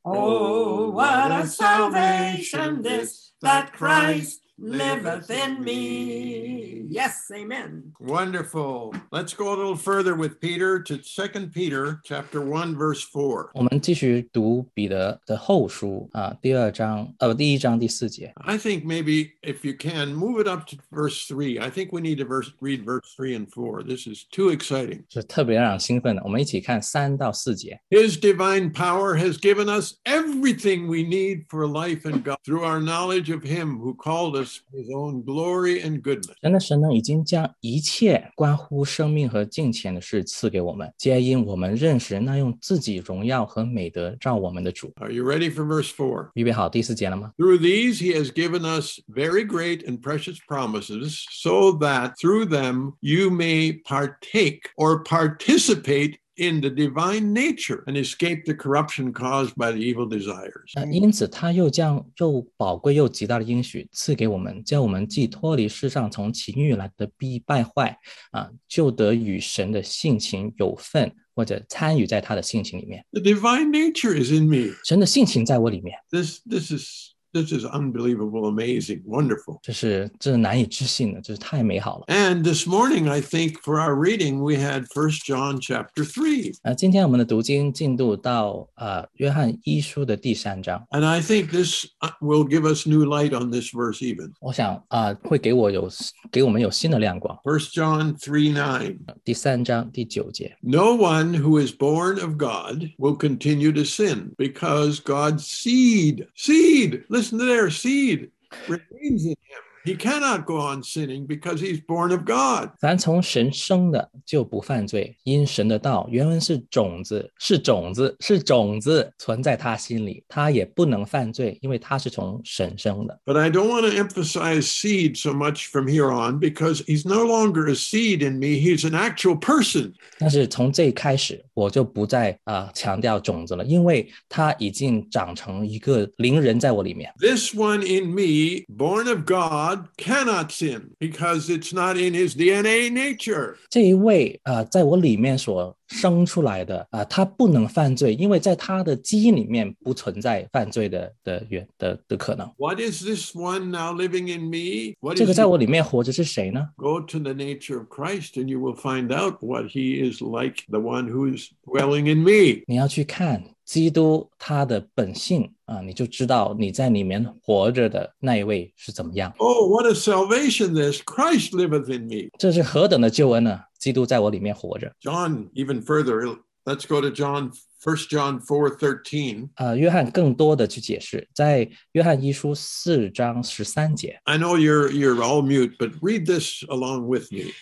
[0.03, 6.86] Oh, what a salvation this that Christ liveth in me.
[6.88, 7.94] Yes, amen.
[8.00, 8.94] Wonderful.
[9.10, 13.50] Let's go a little further with Peter to 2 Peter chapter 1 verse 4.
[13.54, 18.32] 我们继续读彼得的后书啊，第二章呃第一章第四节。
[18.36, 21.58] I think maybe if you can move it up to verse 3.
[21.58, 23.84] I think we need to verse, read verse 3 and 4.
[23.84, 25.04] This is too exciting.
[25.08, 26.22] 是特别让人兴奋的。
[26.24, 27.80] 我们一起看三到四节。
[27.90, 32.80] His divine power has given us everything we need for life and God through our
[32.80, 36.34] knowledge of him who called us his own glory and goodness.
[36.40, 44.92] 神的神能已经将一切关乎生命和金钱的事赐给我们，皆因我们认识那用自己荣耀和美德照我们的主。
[44.96, 46.30] Are you ready for verse 4?
[46.34, 47.32] 预备好第四节了吗？
[47.36, 52.92] Through these he has given us very great and precious promises, so that through them
[53.00, 59.70] you may partake or participate in the divine nature and escape the corruption caused by
[59.70, 60.72] the evil desires.
[60.74, 67.96] 呃，因此他又将又宝贵又极大的应许赐给我们，叫我们既脱离世上从情欲来的必败坏
[68.30, 73.04] 啊，就得与神的性情有份，或者参与在他的性情里面。
[73.12, 74.74] The divine nature is in me.
[74.84, 79.58] 神的性情在我里面， This this is this is unbelievable, amazing, wonderful.
[79.62, 82.04] 这是这是难以置信的，这是太美好了。
[82.08, 86.52] And this morning, I think for our reading, we had First John chapter 3.
[86.62, 94.32] 呃，今天我们的读经进度到呃约翰一书的第三章， And I think this uh, will give us new light on this verse even.
[94.38, 95.88] 我想啊、会给我有
[96.30, 97.34] 给我们有新的亮光。
[97.44, 98.98] First John 3 9.
[99.24, 106.26] 第三章第九节， No one who is born of God will continue to sin because God's seed,
[106.36, 107.69] seed, listen isn't there?
[107.69, 108.32] Seed
[108.67, 109.66] remains in him.
[109.86, 112.70] He cannot go on sinning because he's born of God.
[112.78, 123.20] 凡从神生的就不犯罪，因神的道原文是种子，是种子，是种子存在他心里，他也不能犯罪，因为他是从神生的。
[123.24, 127.24] But I don't want to emphasize seed so much from here on because he's no
[127.24, 128.60] longer a seed in me.
[128.60, 129.94] He's an actual person.
[130.20, 137.12] 但是从这一开始，我就不再啊、强调种子了，因为它已经长成一个灵人在我里面。
[137.18, 142.90] This one in me, born of God, cannot sin because it's not in his DNA
[142.90, 143.56] nature.
[143.68, 152.50] 这一位啊、在我里面所生出来的啊、他不能犯罪，因为在他的基因里面不存在犯罪的的原的的可能。
[152.56, 154.94] What is this one now living in me?
[155.00, 155.48] What 这个 is 在 he?
[155.48, 156.68] 我里面活着是谁呢？
[156.76, 160.64] Go to the nature of Christ and you will find out what he is like,
[160.70, 162.62] the one who is dwelling in me.
[162.66, 169.32] 你要去看 基督他的本性啊，你就知道你在里面活着的那一位是怎么样。
[169.38, 171.00] Oh, what a salvation this!
[171.02, 172.28] Christ liveth in me.
[172.38, 173.60] 这是何等的救恩呢？
[173.78, 174.92] 基督在我里面活着。
[175.00, 177.52] John, even further, let's go to John,
[177.82, 179.48] 1 John 4 13.
[179.56, 187.52] 呃，约翰更多的去解释，在约翰一书四章十三节， I know you're you're all mute, but read this along with me.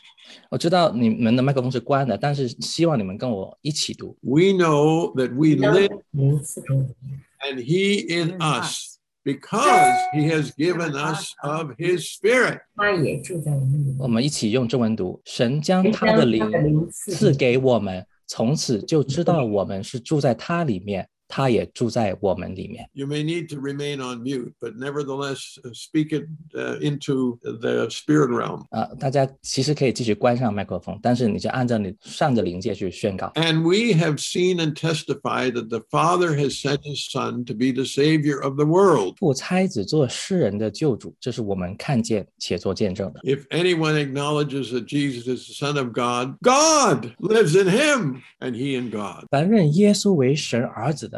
[0.49, 4.17] 我知道你们的麦克风是关的，但是希望你们跟我一起读。
[4.23, 6.95] We know that we live 名字中
[7.41, 12.61] and he in In us because he has given us of his spirit.
[12.77, 13.97] 他也住在我们里面。
[13.99, 22.85] 我们一起用中文读：神将神他的灵将他的灵赐赐给我们，从此就知道我们是住在他里面， 他也住在我们里面。
[22.93, 27.89] You may need to remain on mute, but nevertheless uh, speak it uh, into the
[27.89, 28.65] spirit realm.
[28.71, 33.31] 啊、大家其实可以继续关上麦克风，但是你就按照你上着灵界去宣告。
[33.37, 37.71] And we have seen and testified that the Father has sent his Son to be
[37.71, 39.15] the Savior of the world.
[39.19, 43.21] 父差子做世人的救主，这是我们看见且做见证的。
[43.21, 48.57] If anyone acknowledges that Jesus is the Son of God, God lives in him, and
[48.57, 49.27] he in God.
[49.31, 51.14] 凡认耶稣为神儿子的，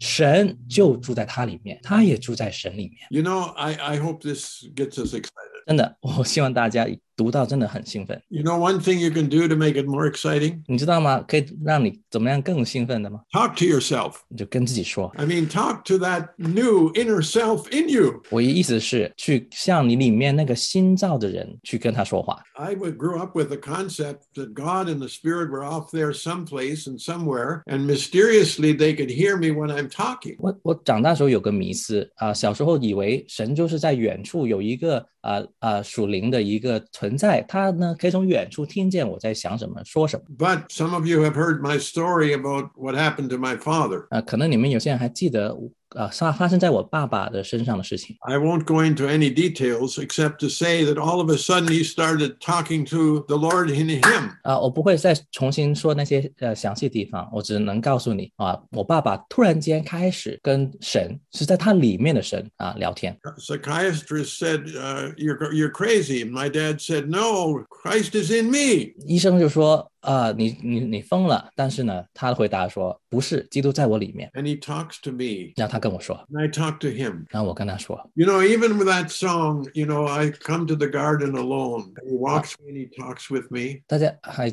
[0.00, 2.96] 神就住在他里面，他也住在神里面。
[3.10, 5.64] You know, I, I hope this gets us excited.
[5.66, 6.86] 真的，我希望大家
[7.17, 8.21] 读到真的很兴奋。
[8.29, 10.61] You know, one thing you can do to make it more exciting?
[10.67, 11.23] 你知道吗？
[11.27, 13.21] 可以让你怎么样更兴奋的吗？
[13.31, 14.15] Talk to yourself.
[14.29, 15.11] 你就跟自己说。
[15.15, 18.21] I mean, talk to that new inner self in you.
[18.29, 22.41] 我意思是去向你里面那个新造的人去跟他说话。
[22.55, 26.13] I would grew up with the concept that God and the Spirit were off there
[26.13, 30.35] someplace and somewhere, and mysteriously they could hear me when I'm talking.
[30.39, 40.24] 我我长大时候有个迷思啊、小时候以为神就是在远处有一个啊啊属灵的一个存 在，他呢可以从远处听见我在想什么说什么。
[40.36, 44.06] But some of you have heard my story about what happened to my father.
[44.10, 45.54] 啊、可能你们有些人还记得
[45.95, 48.15] 啊发发生在我爸爸的身上的事情。
[48.21, 51.83] I won't go into any details except to say that all of a sudden he
[51.83, 54.31] started talking to the Lord in him.
[54.43, 63.15] 啊，我不会再重新说那些呃详细地方，我只能告诉你啊，我爸爸突然间开始跟神是在他里面的神啊聊天。
[63.37, 66.23] Psychiatrist said, uh, you're, you're crazy.
[66.23, 68.93] And my dad said, No, Christ is in me.
[69.05, 74.29] 医生就说 啊，你你你疯了，但是呢，他回答说不是，基督在我里面。
[74.33, 75.53] And he talks to me.
[75.55, 77.25] 然后他跟我说， And I talk to him.
[77.29, 81.93] 然后我跟他说， You know, even with that song, you know, I come to the garden alone.
[81.93, 83.81] And he walks me and he talks with me.
[83.87, 84.51] 大家还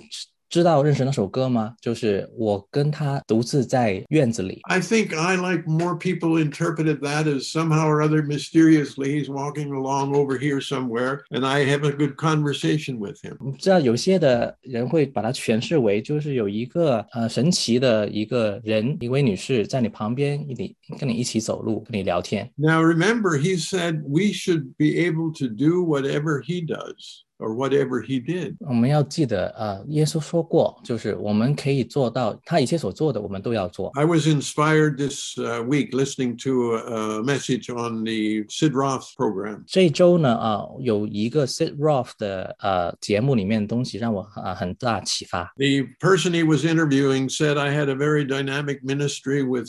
[0.55, 1.75] 知知道认识那首歌吗？
[1.81, 4.61] 就是我跟他独自在院子里。
[4.63, 10.15] I think I, like more people, interpreted that as somehow or other mysteriously he's walking along
[10.15, 13.35] over here somewhere and I have a good conversation with him.
[13.41, 22.49] 你知道有些的人会把它诠释为，就是有一个呃神奇的一个人，一位女士在你旁边，你跟你一起走路，跟你聊天。
[22.55, 28.20] Now, remember, he said we should be able to do whatever he does or whatever he
[28.20, 28.54] did.
[28.60, 33.90] 我们要记得，呃，耶稣说过，就是我们可以做到他一切所做的，我们都要做。
[33.94, 39.06] I was inspired this uh, week listening to a, a message on the Sid Roth
[39.16, 39.64] program.
[39.66, 45.52] 这一周呢，啊、有一个 Sid Roth 的呃节目里面的东西让我啊、很大启发。
[45.56, 49.68] The person he was interviewing said I had a very dynamic ministry with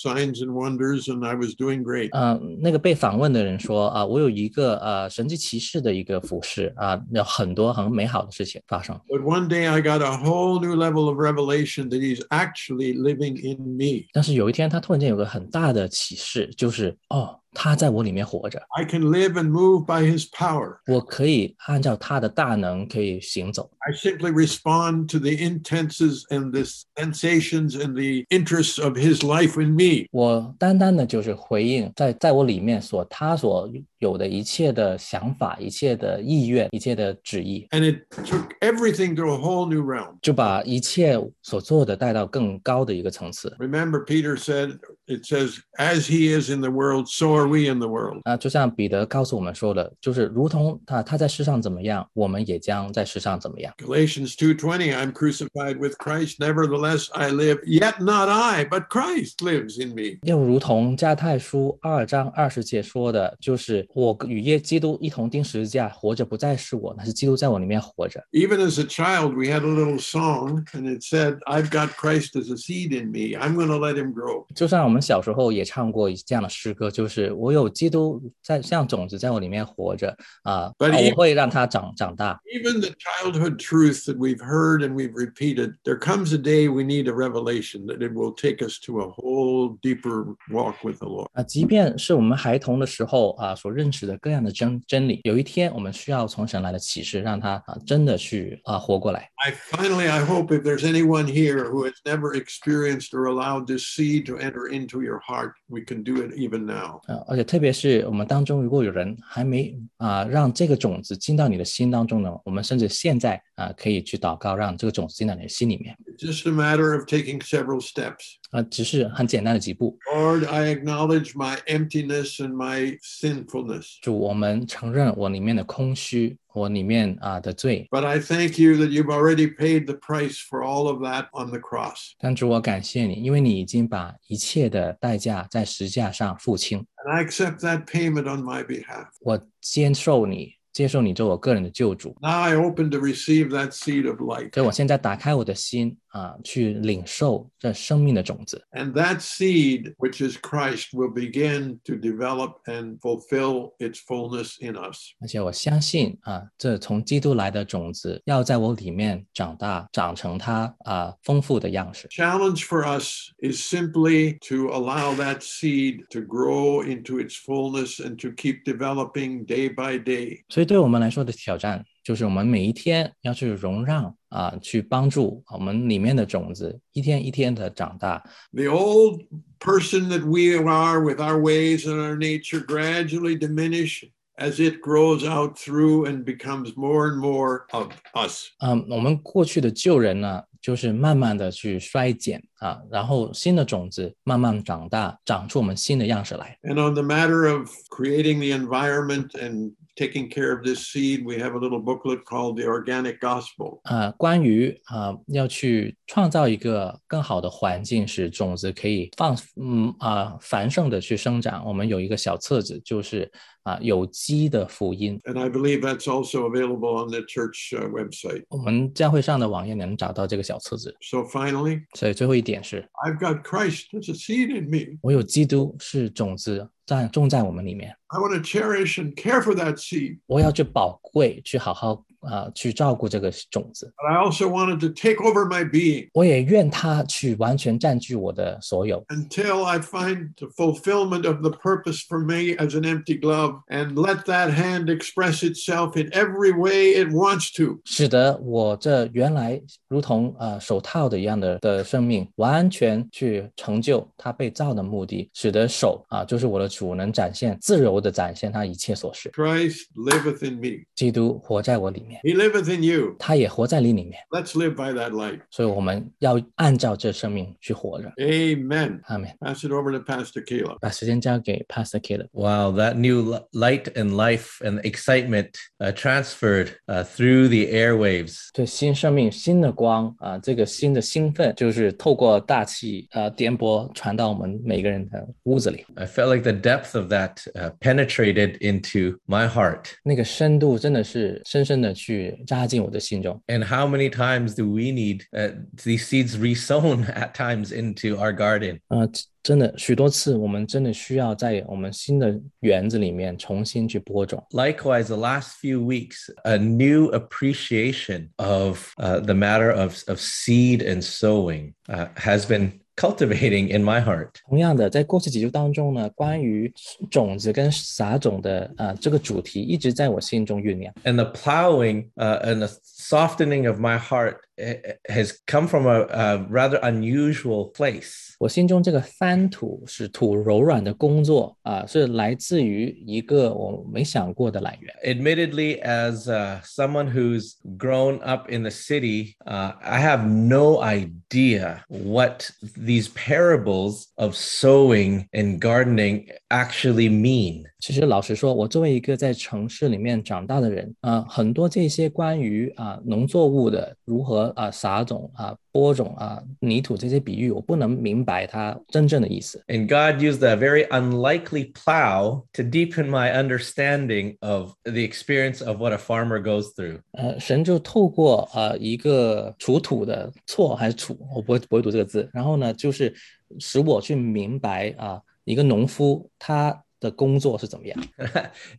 [0.00, 2.10] signs and wonders and I was doing great.
[2.12, 8.98] 呃，那个被访问的人说啊、我有一个呃神迹骑士的一个服饰啊、有很多很美好的事情发生。
[9.08, 13.38] But one day I got a whole new level of revelation that he's actually living
[13.40, 14.06] in me.
[14.12, 20.78] 但是有一天，他突然间有个很大的启示，就是哦， 他在我里面活着， I can live and move by his power.
[20.86, 23.70] 我可以按照他的大能可以行走。
[23.84, 26.64] I simply respond to the intenses and the
[26.96, 30.06] sensations and the interests of his life in me.
[30.12, 40.16] 我单单的就是回应在在我里面所他所有的一切的想法、一切的意愿、一切的旨意， And it took everything to a whole new realm.
[40.22, 43.54] 就把一切所做的带到更高的一个层次。
[43.58, 47.78] Remember, Peter said, it says, as he is in the world, so are we in
[47.78, 48.20] the world.
[48.24, 53.70] 啊，就像彼得告诉我们说的，就是如同他他在世上怎么样，我们也将在世上怎么样。
[53.78, 59.82] Galatians 2:20 I'm crucified with Christ nevertheless I live yet not I but Christ lives
[59.82, 68.22] in me 又如同加太书二章二十节说的，就是我与耶基督一同钉十字架，活着不再是我，乃是基督在我里面活着。
[68.32, 72.36] Even as a child we had a little song and it said I've got Christ
[72.36, 81.10] as a seed in me I'm going to let him grow 就像我们小时候也唱过这样的诗歌，就是我有基督在像种子在我里面活着啊， But 啊 he-
[81.10, 82.40] 我会让他长长大。
[82.52, 86.84] Even the childhood truth that we've heard and we've repeated there comes a day we
[86.84, 91.06] need a revelation that it will take us to a whole deeper walk with the
[91.06, 99.30] Lord 啊，即便是我们孩童的时候啊所认识的各样的真真理，有一天我们需要从神来的启示，让他啊真的去啊活过来。
[99.36, 103.84] I finally, I hope if there's anyone here who has never experienced or allowed this
[103.84, 107.00] seed to enter into your heart, we can do it even now.
[107.06, 115.94] 呃，而且特别是我们当中，如果有人还没啊、让这个种子进到你的心当中呢，我们甚至现在 啊、可以去祷告，让这个种子进到你的心里面。
[116.16, 118.36] It's just a matter of taking several steps.
[118.50, 119.98] 啊、只是很简单的几步。
[120.12, 123.98] Lord, I acknowledge my emptiness and my sinfulness.
[124.00, 127.86] 主，我们承认我里面的空虚，我里面啊、的罪。
[127.90, 131.50] But I thank you that you've already paid the price for all of that on
[131.50, 132.12] the cross.
[132.18, 136.84] 但主，我感谢你，因为你已经把一切的代价在石架上付清。
[137.04, 139.06] And I accept that payment on my behalf.
[139.20, 142.13] 我接受你， 接受你做我个人的救主。
[142.19, 144.53] Now I open to receive that seed of life.
[144.53, 148.64] 所以我现在打开我的心啊、去领受这生命的种子。
[148.72, 154.76] And that seed, which is Christ, will begin to develop and fulfill its fullness in
[154.76, 155.14] us.
[155.20, 162.08] 而且我相信啊，这从基督来的种子要在我里面长大，长成它啊丰富的样式。
[162.08, 168.16] challenge for us is simply to allow that seed to grow into its fullness and
[168.16, 170.44] to keep developing day by day.
[170.48, 178.23] 所以对我们来说的挑战， 就是我们每一天要去容让啊，去帮助我们里面的种子一天一天的长大。
[178.53, 179.23] The old
[179.59, 184.03] person that we are with our ways and our nature gradually diminish
[184.37, 188.49] as it grows out through and becomes more and more of us.
[188.59, 196.59] 嗯，我们过去的旧人呢，就是慢慢的去衰减啊，然后新的种子慢慢长大，长出我们新的样式来。
[196.61, 201.54] And on the matter of creating the environment and taking care of this seed, we have
[201.54, 203.80] a little booklet called The Organic Gospel.
[203.84, 213.31] 啊，关于啊要去 创造一个更好的环境，使种子可以放嗯啊繁盛的去生长，我们有一个小册子，就是
[213.63, 215.19] 啊有机的福音。
[215.23, 218.45] And I believe that's also available on the church uh, website.
[218.49, 220.95] 我们教会上的网页能找到这个小册子。
[221.01, 224.99] So finally, 所以最后一点是，I've got Christ as a seed in me.
[225.01, 230.19] 我有基督是种子在种在我们里面，I want to cherish and care for that seed.
[230.27, 233.91] 我要去宝贵，去好好啊、去照顾这个种子。
[233.97, 241.51] But I also wanted to take over my being 我也愿它去完全占据我的所有，until I find the fulfillment of the
[241.51, 246.51] purpose for me as an empty glove and let that hand express itself in every
[246.53, 247.79] way it wants to.
[247.85, 259.29] 使得我这原来如同呃手套的一样的的生命，完全去成就它被造的目的，使得手啊、就是我的主能展现自由的展现他一切所是。
[259.31, 260.85] Christ liveth in me.
[260.95, 263.16] 基督活在我里面，He liveth in you.
[263.18, 265.40] 他也活在你里面， Let's live by that light.
[265.50, 268.12] 所以我们要按照这生命去活着。
[268.16, 269.00] Amen.
[269.04, 269.30] 阿门。
[269.40, 270.78] Pass it over to Pastor Caleb.
[270.80, 272.28] 把时间交给 Pastor Caleb。
[272.32, 278.48] Wow, that new li- light and life and excitement uh, transferred uh, through the airwaves.
[278.52, 285.84] 对新生命、新的光啊、这个新的兴奋，就是透过大气呃颠簸传到我们每个人的屋子里。
[285.96, 289.86] I felt like the depth of that uh, penetrated into my heart.
[290.02, 292.03] 那个深度真的是深深的去
[292.46, 293.40] 扎进我的心中。
[293.46, 298.34] And how many times do we need uh, these seeds resown at times into our
[298.34, 298.80] garden?
[298.88, 299.08] 啊、
[299.42, 304.44] 真的许多次，我们真的需要在我们新的园子里面重新去播种。
[304.50, 310.82] Likewise, the last few weeks, a new appreciation of uh, the matter of, of seed
[310.82, 314.28] and sowing uh, has been cultivating in my heart.
[314.48, 316.72] 同样的，在过去几周当中呢，关于
[317.10, 320.92] 种子跟撒种的呃这个主题一直在我心中酝酿。
[321.04, 322.68] And the plowing uh, and the
[323.04, 328.34] softening of my heart eh, eh, has come from a, a rather unusual place.
[328.38, 334.94] 我心中这个翻土使土柔软的工作啊、是来自于一个我没想过的来源。
[335.04, 341.84] Admittedly, as uh, someone who's grown up in the city, uh, I have no idea
[341.88, 347.64] what these parables of sowing and gardening actually mean.
[347.78, 359.62] 其实老实说，我作为一个在城市里面长大的人，啊、很多这些关于啊、 农作物的如何啊、撒种啊、播种啊、泥土这些比喻，我不能明白它真正的意思。
[359.68, 365.80] And God used a very unlikely plow to deepen my understanding of the experience of
[365.80, 367.00] what a farmer goes through.
[367.12, 373.14] 呃，神就透过呃一个锄土的错还是锄，我不会不会读这个字，然后呢，就是
[373.58, 377.98] 使我去明白啊、一个农夫他的工作是怎么样。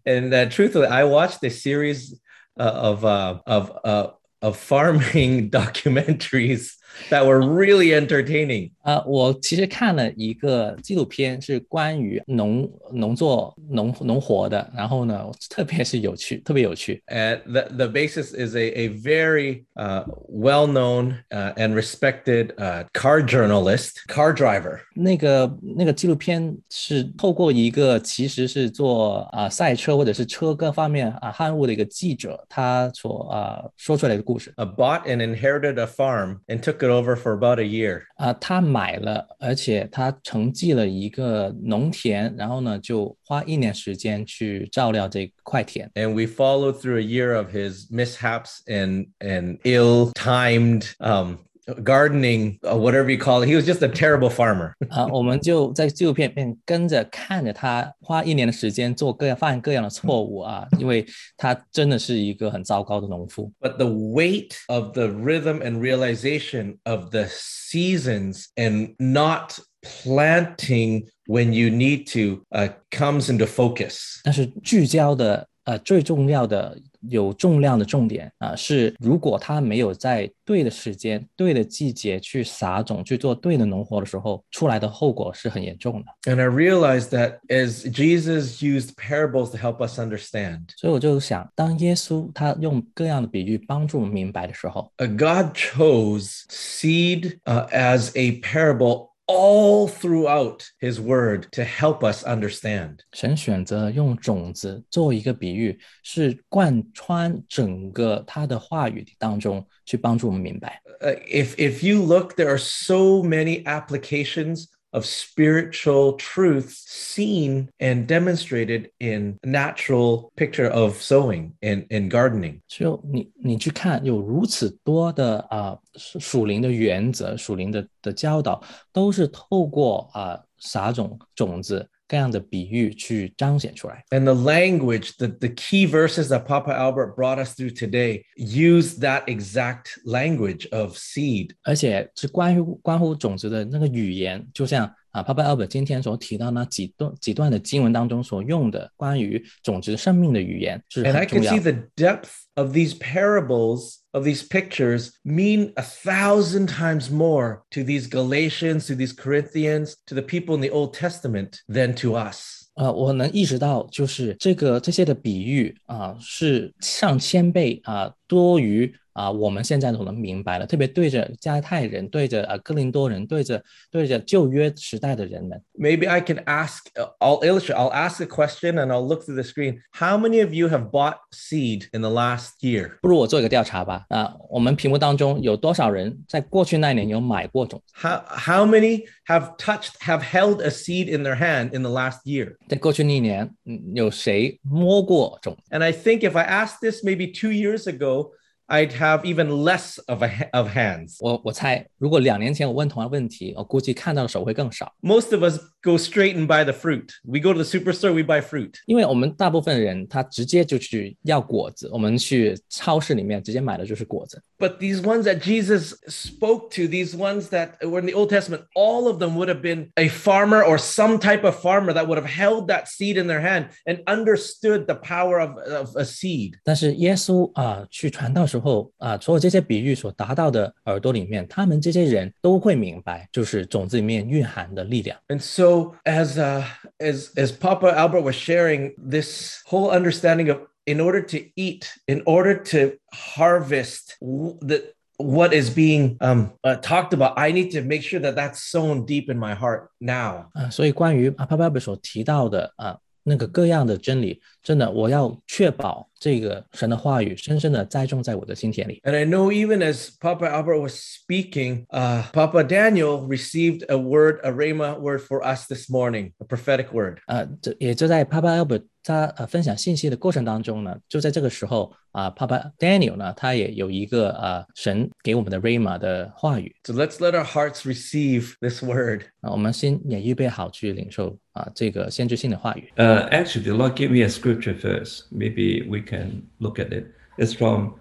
[0.05, 2.17] and uh, truthfully, I watched a series uh,
[2.57, 4.11] of uh, of uh,
[4.42, 6.76] of farming documentaries
[7.09, 8.72] that were really entertaining.
[8.82, 17.01] 啊、我其实看了一个纪录片，是关于农农作农农活的，然后呢，特别是有趣，特别有趣。
[17.07, 22.86] And the, the basis is a, a very uh, well known uh, and respected uh,
[22.93, 24.80] car journalist, car driver.
[24.95, 38.01] 那个那个纪录片是透过一个其实是做啊、赛车或者是车各方面啊刊物的一个记者，他所啊、说出来的故事 Uh, bought and inherited a farm and took it over for about a year.
[38.15, 45.89] 啊、他买了，而且他承继了一个农田，然后呢就花一年时间去照料这块田。
[45.95, 51.38] And we followed through a year of his mishaps and and ill-timed um,
[51.84, 53.47] gardening, uh, whatever you call it.
[53.47, 54.74] He was just a terrible farmer.
[54.89, 61.05] 啊，我们就在纪录片里面跟着看着他花一年的时间做各样犯各样的错误啊，因为
[61.38, 63.51] 他真的是一个很糟糕的农夫。
[63.59, 71.53] But the weight of the rhythm and realization of the seasons and not planting when
[71.53, 74.19] you need to uh, comes into focus.
[74.24, 76.78] 但是聚焦的呃最重要的
[77.09, 86.32] 有重量的重点啊、是如果他没有在对的时间、对的季节去撒种、去做对的农活的时候，出来的后果是很严重的。
[86.32, 97.38] And I realized that as Jesus used parables to help us understand, 所以我就想，当耶稣他用各样的比喻帮助我们明白的时候，uh, God chose seed
[97.44, 102.99] uh, as a parable all throughout his word to help us understand.
[103.13, 110.82] 神选择用种子做一个比喻，是贯穿整个他的话语当中去帮助我们明白。
[110.99, 118.05] Uh, if if you look, there are so many applications of spiritual truths seen and
[118.07, 122.59] demonstrated in natural picture of sowing and, and gardening.
[122.67, 128.61] 就你你去看，有如此多的啊属属灵的原则、属灵的的教导，
[128.91, 134.04] 都是透过啊撒种种子 这样的比喻去彰显出来。
[134.11, 139.24] And the language, the, the key verses that Papa Albert brought us through today use that
[139.26, 141.50] exact language of seed.
[141.64, 151.61] 而且是关于关乎种子的那个语言，就像啊，Papa Albert 今天所提到那几段几段的经文当中所用的关于种子生命的语言是 And I 很重 can 要 see。
[151.61, 158.88] the depth of these parables, of these pictures, mean a thousand times more to these Galatians,
[158.88, 162.69] to these Corinthians, to the people in the Old Testament than to us.
[162.76, 173.61] 呃，我能意识到，就是这个这些的比喻啊、是上千倍啊、多于 啊、我们现在所能明白的，特别对着加太人，对着啊哥林多人，对着
[173.91, 175.61] 对着旧约时代的人们。
[175.78, 179.36] Maybe I can ask, uh, I'll illustrate, I'll ask a question and I'll look through
[179.36, 179.82] the screen.
[179.91, 182.99] How many of you have bought seed in the last year?
[183.01, 184.05] 不如我做一个调查吧。
[184.07, 187.82] 啊，我们屏幕当中有多少人在过去那一年有买过种？
[187.93, 192.24] How, how many have touched, have held a seed in their hand in the last
[192.24, 192.55] year?
[192.69, 195.57] 在过去那一年，嗯，有谁摸过种？
[195.69, 198.32] And I think if I asked this maybe two years ago,
[198.67, 201.17] I'd have even less of a ha- of hands.
[201.19, 207.09] 我我猜，如果两年前我问同样问题，我估计看到的手会更少， Most of us go straight and buy the fruit.
[207.24, 208.76] We go to the superstore, we buy fruit.
[208.86, 214.41] 因为我们大部分人他直接就去要果子，我们去超市里面直接买的就是果子。
[214.59, 218.63] But these ones that Jesus spoke to, these ones that were in the Old Testament,
[218.76, 222.17] all of them would have been a farmer or some type of farmer that would
[222.17, 226.57] have held that seed in their hand and understood the power of, of a seed.
[226.63, 235.17] 但是耶稣啊、去传道时候啊、所有这些比喻所达到的耳朵里面，他们这些人都会明白，就是种子里面蕴含的力量。
[235.30, 236.63] And so, as uh,
[236.99, 242.22] as as Papa Albert was sharing this whole understanding of, in order to eat, in
[242.26, 244.84] order to harvest w- the
[245.17, 249.05] what is being um, uh, talked about, I need to make sure that that's sown
[249.05, 250.49] deep in my heart now.
[250.53, 258.99] 啊，所以关于阿帕巴贝所提到的啊那个各样的真理，真的我要确保这个神的话语深深的栽种在我的心田里。
[259.03, 264.39] And I know even as Papa Albert was speaking, uh, Papa Daniel received a word,
[264.43, 267.19] a rhema word for us this morning, a prophetic word.
[267.28, 276.74] 啊，这也就在 Papa Albert 他呃分享信息的过程当中呢，就在这个时候啊，Papa Daniel 呢，他也有一个啊神给我们的 rhema 的话语。
[276.82, 279.22] So let's let our hearts receive this word。
[279.42, 282.90] 啊，我们先也预备好去领受啊这个先知性的话语。
[282.96, 285.26] 呃，actually the Lord gave me a scripture first.
[285.30, 287.04] Maybe we can look at it.
[287.38, 287.92] It's from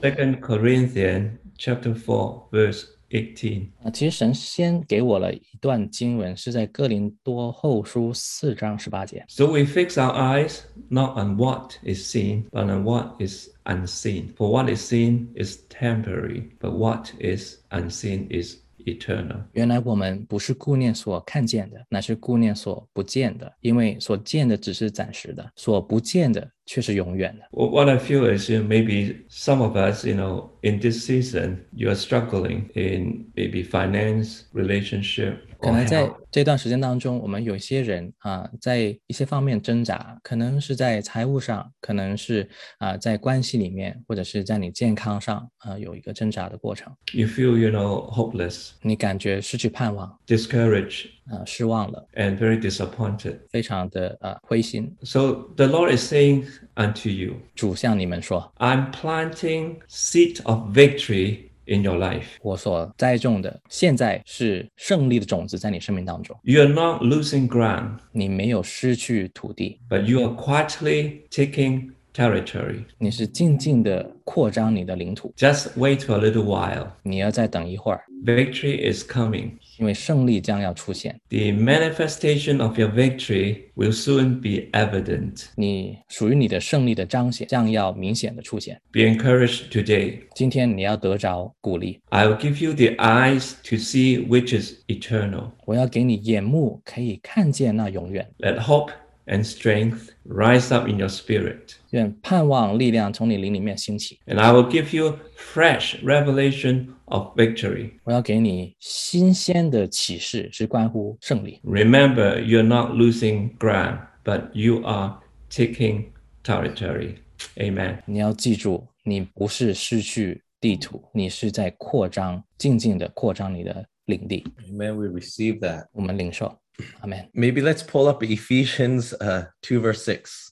[0.00, 3.67] Second Corinthians chapter four, verse eighteen.
[3.83, 9.23] 啊，其实神先给我了一段经文，是在哥林多后书四章十八节。
[9.29, 14.33] So we fix our eyes not on what is seen, but on what is unseen.
[14.35, 19.42] For what is seen is temporary, but what is unseen is eternal.
[19.52, 27.44] 原来我们不是顾念所看见的，乃是顾念所不见的，因为所见的只是暂时的，所不见的却是永远的。
[27.52, 31.88] Wh- What I feel is, you maybe some of us, you know, in this season, you
[31.88, 36.15] are struggling in maybe finance, relationship, 可 or 能在 health.
[36.31, 42.47] 这段时间当中，我们有一些人啊，在一些方面挣扎，可能是在财务上，可能是
[42.77, 53.39] 啊在关系里面，或者是在你健康上啊有一个挣扎的过程， You feel, you know, hopeless, 你感觉失去盼望， discouraged, 啊失望了， and very disappointed.
[53.49, 54.95] 非常的呃灰心。
[55.01, 56.45] So the Lord is saying
[56.75, 62.23] unto you, 主向你们说， I'm planting seed of victory in your life.
[62.41, 72.83] 我所栽种的，现在是胜利的种子在你生命当中， You are not losing ground, 你没有失去土地， but you are quietly taking territory.
[72.97, 76.87] 你是静静的扩张你的领土， Just wait for a little while.
[77.03, 79.51] 你要再等一会儿， Victory is coming.
[79.79, 81.19] 因为胜利将要出现。
[81.29, 85.45] The manifestation of your victory will soon be evident.
[85.55, 88.81] 你属于你的胜利的彰显将要明显的出现。
[88.91, 90.19] Be encouraged today.
[90.35, 95.51] 今天你要得着鼓励， I will give you the eyes to see which is eternal.
[95.65, 98.91] 我要给你眼目可以看见那永远， Let hope
[99.25, 101.75] and strength rise up in your spirit.
[101.91, 104.19] 愿盼望力量从你灵里面兴起。
[104.25, 107.91] And I will give you fresh revelation of victory.
[108.03, 111.59] 我要给你新鲜的启示，是关乎胜利。
[111.63, 115.17] Remember, you're not losing ground, but you are
[115.49, 116.05] taking
[116.43, 117.15] territory.
[117.57, 117.99] Amen.
[118.05, 124.43] 你要记住，你不是失去地图，你是在扩张，静静的扩张你的领地。
[124.69, 124.95] Amen.
[124.95, 125.87] We receive that.
[125.91, 126.57] 我们领受，
[127.01, 127.29] 阿门。
[127.33, 130.49] Maybe let's pull up Ephesians uh, 2, verse 6.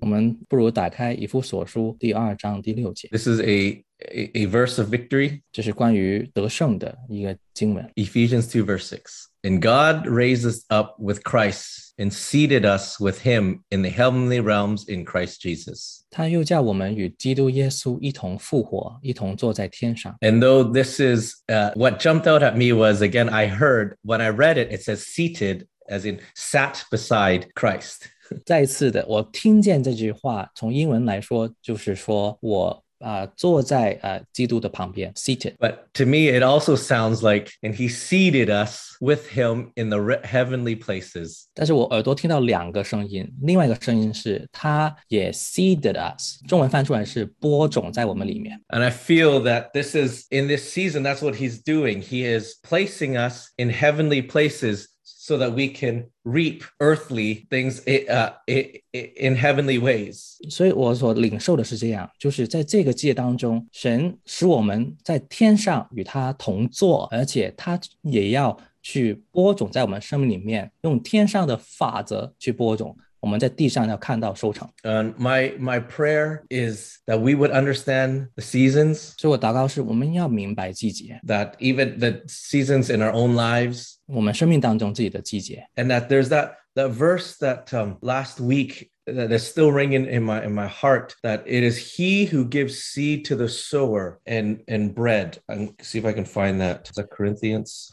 [0.00, 5.40] 我们不如打开以弗所书第二章第六节， This is a, a, a verse of victory.
[5.50, 7.90] 这是关于得胜的一个经文。
[7.96, 9.00] Ephesians 2, verse 6.
[9.42, 14.40] And God raised us up with Christ and seated us with him in the heavenly
[14.40, 16.02] realms in Christ Jesus.
[16.10, 20.16] 他又叫我们与基督耶稣一同复活，一同坐在天上。
[20.20, 24.20] And though this is uh, what jumped out at me was again, I heard when
[24.20, 28.06] I read it, it says seated, as in sat beside Christ.
[28.46, 35.56] 再一次的，我听见这句话，从英文来说，就是说我 啊、坐在呃基督的旁边，seated。
[35.58, 39.98] But to me, it also sounds like, and he seated us with him in the
[39.98, 41.42] re- heavenly places.
[41.52, 48.58] 但是我耳朵听到两个声音，另外一个声音是他也 seeded us，中文翻出来是播种在我们里面。
[48.68, 52.00] And I feel that this is in this season, that's what he's doing.
[52.00, 54.86] He is placing us in heavenly places
[55.29, 58.81] so that we can reap earthly things i- uh, in
[59.15, 60.37] in heavenly ways.
[60.49, 72.97] 所以我所领受的是这样，就是在这个界当中，神使我们在天上与他同坐，而且他也要去播种在我们生命里面，用天上的法则去播种。
[73.20, 74.68] 我们在地上要看到收成。
[74.82, 82.20] And my my prayer is that we would understand the seasons, 所以我祷告是，我们要明白季节， that even the
[82.26, 85.66] seasons in our own lives, 我们生命当中自己的季节。
[85.76, 90.22] and that there's that that verse that um, last week that is still ringing in
[90.22, 94.62] my in my heart that it is he who gives seed to the sower and
[94.66, 95.38] and bread.
[95.46, 96.88] And see if I can find that.
[96.88, 97.90] Is that Corinthians?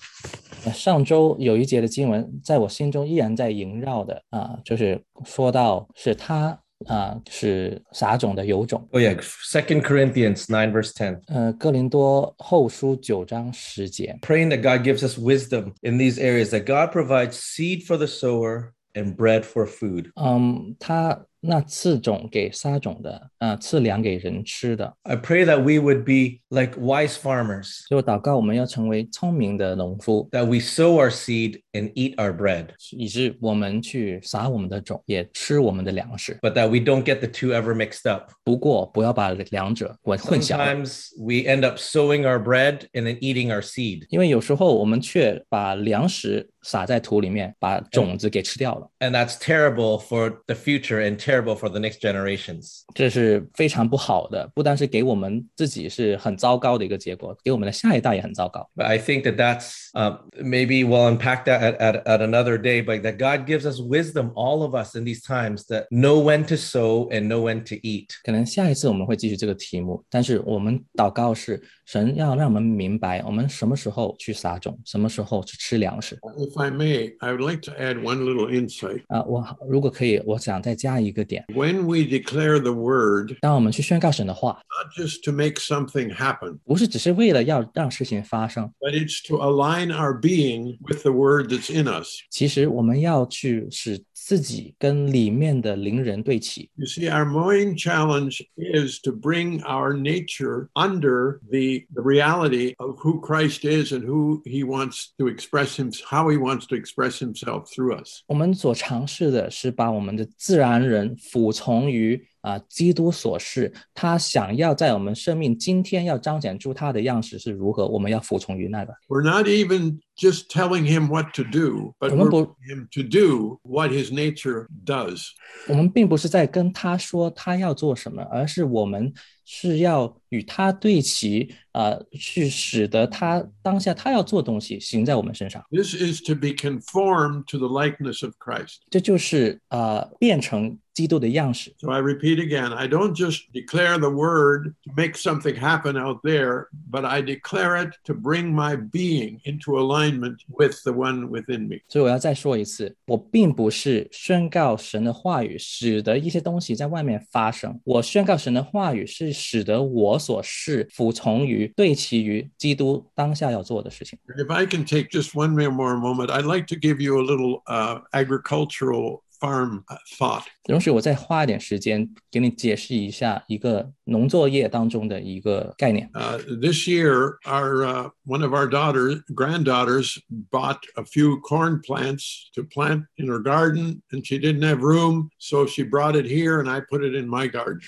[0.65, 8.87] 那上周有一节的经文，在我心中依然在萦绕的啊，就是说到是他啊是撒种的有种。
[8.91, 11.19] Oh yeah, Second Corinthians 9 verse 10.
[11.27, 17.97] 呃，哥林多后书九章十节， Praying that God gives us wisdom in these areas, that God provides seed for
[17.97, 20.10] the sower and bread for food.
[20.16, 24.93] Um, 嗯，他那赐种给撒种的，啊，赐粮给人吃的。
[25.01, 31.59] I pray that we would be like wise farmers, 所以我祷告，我们要成为聪明的农夫， that we sow our seed
[31.73, 36.37] and eat our bread, 以致我们去撒我们的种，也吃我们的粮食。
[36.43, 38.29] but that we don't get the two ever mixed up.
[38.43, 44.05] 不过不要把两者混混淆了， Sometimes we end up sowing our bread and then eating our seed.
[44.09, 52.83] 因为有时候我们却把粮食撒在土里面，把种子给吃掉了， And that's terrible for the future and terrible for the next generations.
[52.93, 54.49] 这是非常不好的。
[54.53, 58.69] 不单是给我们自己是很糟糕的一个结果，给我们的下一代也很糟糕。
[58.75, 62.83] But I think that that's uh, maybe we'll unpack that at, at, at another day,
[62.83, 66.45] but that God gives us wisdom, all of us in these times, that know when
[66.45, 68.07] to sow and know when to eat.
[68.23, 76.17] 可能下一次我们会继续这个题目，但是我们祷告是 神要让我们明白，我们什么时候去撒种，什么时候去吃粮食。
[76.37, 79.03] If I may, I would like to add one little insight.
[79.07, 88.93] 啊，我如果可以，我想再加一个点， When we declare the word, 当我们去宣告神的话， not just to make something happen, 不是只是为了要让事情发生， but
[88.93, 92.19] it's to align our being with the word that's in us.
[92.29, 96.69] 其实我们要去使自己跟里面的灵人对齐。
[96.75, 102.97] You see, our main challenge is to bring our nature under the, the reality of
[102.99, 107.19] who Christ is and who he wants to express him, how he wants to express
[107.19, 108.23] himself through us.
[108.27, 118.93] 我们所尝试的是把我们的自然人服从于啊基督所示，他想要在我们生命今天要彰显出他的样式是如何，我们要服从于那个。
[119.07, 123.03] We're not even just telling him what to do, but we're Remember- telling him to
[123.03, 125.27] do what his nature does.
[125.67, 129.13] 我们并不是在跟他说他要做什么，而是我们
[129.48, 135.64] 是要与他对齐，啊，去使得他当下他要做东西行在我们身上。
[135.70, 138.78] This is to be conformed to the likeness of Christ.
[138.90, 141.73] 这就是啊、呃变成基督的样式。
[141.79, 146.21] So I repeat again, I don't just declare the word to make something happen out
[146.23, 151.67] there, but I declare it to bring my being into alignment with the one within
[151.67, 151.81] me.
[151.87, 157.79] 所以我要再说一次，我并不是宣告神的话语，使得一些东西在外面发生。
[157.85, 164.19] 我宣告神的话语是使得我所是服从于、对齐于基督当下要做的事情。
[164.27, 167.23] And if I can take just one more moment, I'd like to give you a
[167.23, 170.43] little uh, agricultural farm uh, thought.
[170.67, 176.07] 容许我再花一点时间给你解释一下一个农作业当中的一个概念。
[176.13, 180.19] Uh, this year, our uh, one of our daughters, granddaughters,
[180.51, 185.29] bought a few corn plants to plant in her garden, and she didn't have room,
[185.39, 187.79] so she brought it here, and I put it in my garden.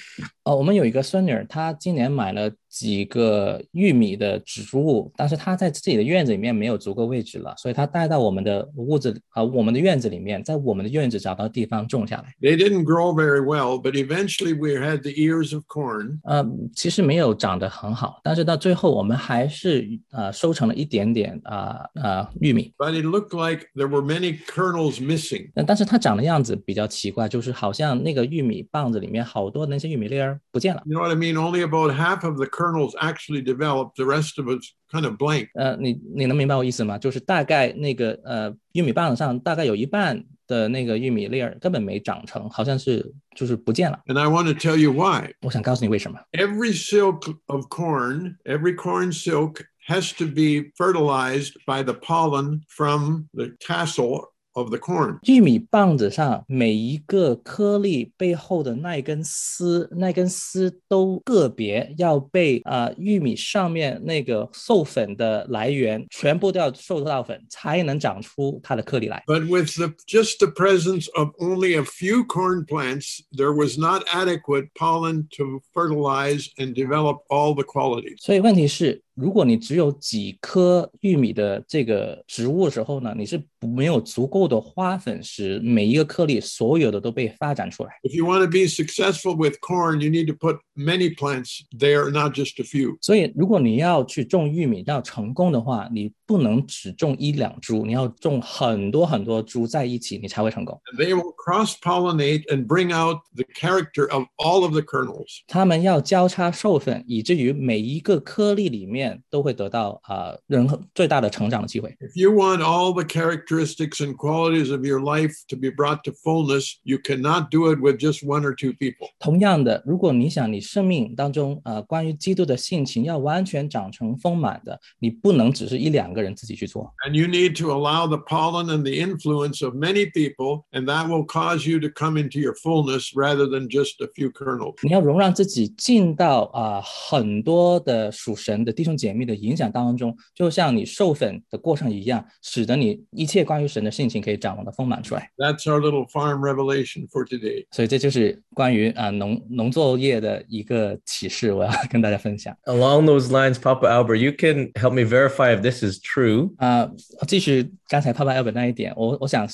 [0.46, 12.33] 哦，我们有一个孙女儿，她今年买了 几个玉米的植物，但是它在自己的院子里面没有足够位置了，所以它带到我们的屋子啊、我们的院子里面，在我们的院子找到地方种下来。
[12.41, 16.21] They didn't grow very well, but eventually we had the ears of corn.
[16.23, 22.73] 呃，其实没有长得很好，但是到最后我们还是呃收成了一点点啊啊、玉米。
[22.79, 25.51] But it looked like there were many kernels missing.
[25.53, 30.83] 但但是它长的样子比较奇怪，就是好像那个玉米棒子里面好多那些玉米粒儿不见了。
[30.87, 31.35] You know what I mean?
[31.35, 33.96] Only about half of the kernels actually developed.
[33.96, 35.50] The rest of it's kind of blank.
[35.54, 36.98] 呃，你你能明白我意思吗？
[36.98, 44.00] 就是大概那个呃玉米棒子上大概有一半的那个玉米粒儿根本没长成，好像是就是不见了。
[44.08, 45.34] And I want to tell you why.
[45.42, 46.20] 我想告诉你为什么。
[46.32, 53.28] Every silk of corn, every corn silk has to be fertilized by the pollen from
[53.34, 55.18] the tassel of the corn.
[55.24, 69.24] 玉米棒子上每一个颗粒背后的那一根丝，那根丝都个别要被啊、呃玉米上面那个授粉的来源全部都要受到粉，才能长出它的颗粒来。
[69.26, 74.04] But with the, just the presence of only a few corn plants, there was not
[74.14, 78.18] adequate pollen to fertilize and develop all the qualities.
[78.20, 87.91] 所以问题是， 如果你只有几颗玉米的这个植物的时候呢，你是没有足够的花粉使每一个颗粒所有的都被发展出来。
[88.05, 92.33] If you want to be successful with corn, you need to put many plants there, not
[92.33, 92.97] just a few.
[93.01, 100.81] 所以，如果你要去种玉米要成功的话，你不能只种一两株，你要种很多很多株在一起，你才会成功。
[100.97, 105.41] They will cross pollinate and bring out the character of all of the kernels.
[105.49, 111.90] 它们要交叉授粉，以至于每一个颗粒里面都会得到啊、呃人最大的成长的机会。
[112.00, 116.12] If you want all the characteristics and qualities of your life to be brought to
[116.12, 119.10] fullness, you cannot do it with just one or two people.
[119.20, 130.86] 同样的，如果你想你生命当中呃关于基督的性情要完全长成丰满的，你不能只是一两个人自己去做， And you need to allow the pollen and the influence of many people, and
[130.86, 134.76] that will cause you to come into your fullness rather than just a few kernels.
[134.84, 145.31] 你要容让自己进到啊、很多的属神的弟兄 姐妹的影响当中，就像你授粉的过程一样，使得你一切关于神的性情可以长的丰满出来。
[145.37, 147.67] That's our little farm revelation for today.
[147.71, 152.57] 所以这就是关于啊、农农作业的一个启示，我要跟大家分享。
[152.65, 156.53] Along those lines, Papa Albert, you can help me verify if this is true.
[156.57, 156.91] 啊、
[157.29, 159.47] 继续刚才 Papa Albert 那一点，我我想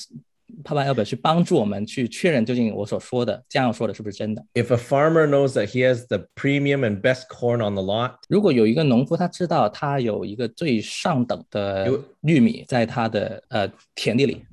[0.64, 4.44] 帕帕 Albert 去帮助我们去确认究竟我所说的这样说的是不是真的。
[4.54, 8.14] If a farmer knows that he has the premium and best corn on the lot,
[8.28, 14.44] 如果有一个农夫他知道他有一个最上等的有玉米在他的呃田地里，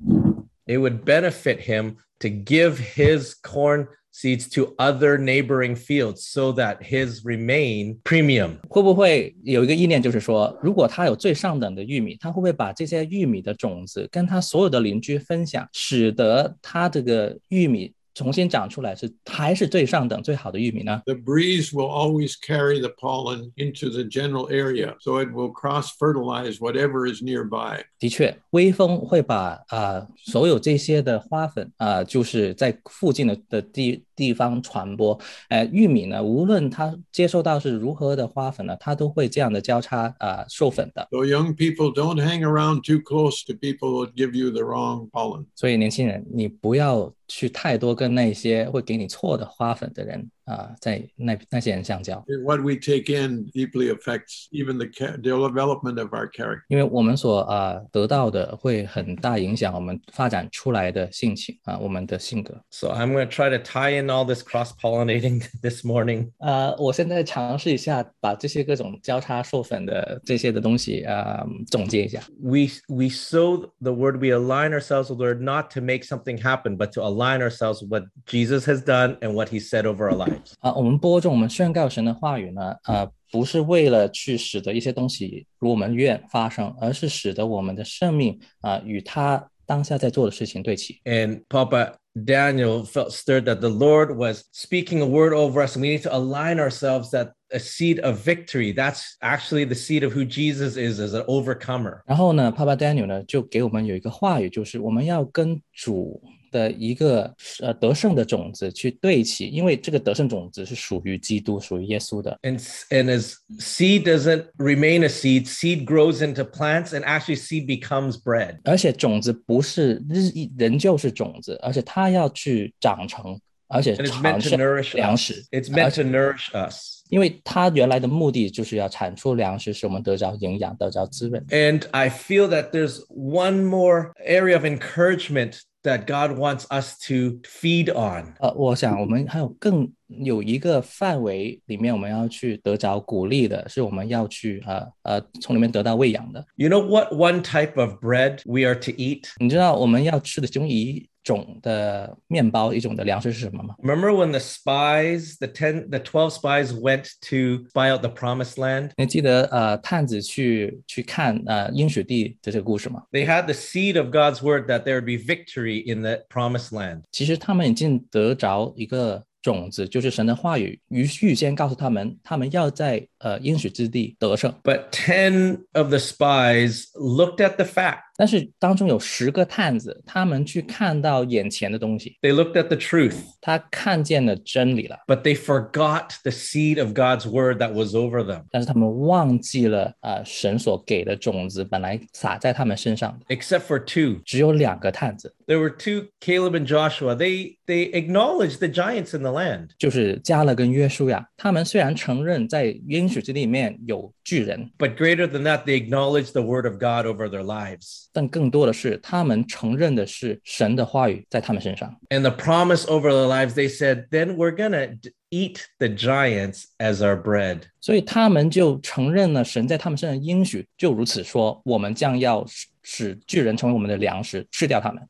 [0.66, 6.77] it would benefit him to give his corn seeds to other neighboring fields so that
[6.83, 8.57] his remain premium.
[8.69, 25.89] 会不会有一个意念，就是说，如果他有最上等的玉米，他会不会把这些玉米的种子跟他所有的邻居分享，使得他这个玉米重新长出来是还是最上等最好的玉米呢？The breeze will always carry the pollen into the general area, so it will cross
[25.97, 27.83] fertilize whatever is nearby.
[27.99, 35.19] 的确，微风会把啊、所有这些的花粉啊、就是在附近的的地地方传播。
[35.49, 41.07] 呃，玉米呢，无论它接受到是如何的花粉呢，它都会这样的交叉啊、授粉的。
[41.11, 45.45] So young people don't hang around too close to people who give you the wrong pollen.
[45.55, 56.62] 所以年轻人，你不要去太多跟那些会给你错的花粉的人 啊、在那那些人相交， What we take in deeply affects even the ca- development of our character.
[56.68, 62.58] 因为我们所啊、得到的会很大影响我们发展出来的性情啊、我们的性格。
[62.70, 66.30] So I'm going to try to tie in all this cross pollinating this morning.
[66.38, 72.22] 呃，我现在尝试一下把这些各种交叉授粉的这些的东西啊、总结一下。
[72.42, 76.38] We we sow the word, we align ourselves with the word not to make something
[76.40, 80.08] happen, but to align ourselves with what Jesus has done and what he said over
[80.08, 80.31] our lives.
[80.59, 90.99] 啊、我们播种，我们宣告神的话语呢，呃，不是为了去使得一些东西如我们愿发生，而是使得我们的生命啊、与他当下在做的事情对齐。
[91.05, 95.87] And Papa Daniel felt stirred that the Lord was speaking a word over us, and we
[95.87, 98.71] need to align ourselves that a seed of victory.
[98.71, 102.01] That's actually the seed of who Jesus is as an overcomer.
[102.05, 106.21] 然后呢，Papa Daniel 呢就给我们有一个话语，就是我们要跟主
[106.52, 112.38] 的一个呃得胜的种子去对齐，因为这个得胜种子是属于基督、属于耶稣的。
[112.42, 112.58] And,
[112.90, 118.12] and as seed doesn't remain a seed, seed grows into plants, and actually seed becomes
[118.12, 118.58] bread.
[118.64, 123.38] 而且种子不是日益仍旧是种子，而且它要去长成，
[123.68, 125.20] 而且 And it's 产 meant to 生 nourish 粮 us.
[125.20, 125.44] 食。
[125.50, 126.98] It's meant to nourish us.
[127.10, 131.42] 因为它原来的目的就是要产出粮食，使我们得着营养，得着滋润。
[131.48, 137.40] And I feel that there's one more area of encouragement that God wants us to
[137.44, 138.34] feed on.
[138.40, 146.44] 呃，我想我们还有更有一个范围里面，我们要去得着鼓励的，是我们要去呃呃从里面得到喂养的。
[146.56, 149.24] You know what one type of bread we are to eat?
[149.38, 153.74] 你知道我们要吃的其中一 种的面包，一种的粮食是什么吗？
[153.82, 158.54] Remember when the spies, the 10, the 12 spies went to spy out the promised
[158.54, 158.92] land?
[158.96, 163.02] 你记得呃探子去去看呃应许地的这个故事吗？
[163.12, 166.70] They had the seed of God's word that there would be victory in the promised
[166.70, 167.02] land.
[167.12, 174.52] 其实他们已经得着一个种子，就是神的话语，预预先告诉他们，他们要在呃应许之地得胜。
[174.64, 178.00] But 10 of the spies looked at the fact.
[178.16, 187.62] 但是当中有十个探子，他们去看到眼前的东西， They looked at the truth, 他看见了真理了， but they forgot the seed of God's word
[187.62, 188.42] that was over them.
[188.50, 193.36] 但是他们忘记了啊、呃神所给的种子本来撒在他们身上的。
[193.36, 194.20] Except for two.
[194.24, 197.14] 只有两个探子， there were two Caleb and Joshua.
[197.14, 199.68] They they acknowledged the giants in the land.
[199.78, 208.01] 就是加勒跟约书亚，他们虽然承认在应许之地里面有巨人， But greater than that, they acknowledged the word of God over their lives.
[208.13, 211.93] 但更多的是他们承认的是神的话语在他们身上。
[212.09, 214.95] And the promise over their lives, they said, then we're gonna
[215.31, 217.63] eat the giants as our bread.
[217.81, 225.01] 所以他们就承认了神在他们身上的应许，就如此说，我们将要使使巨人成为我们的粮食，吃掉他们。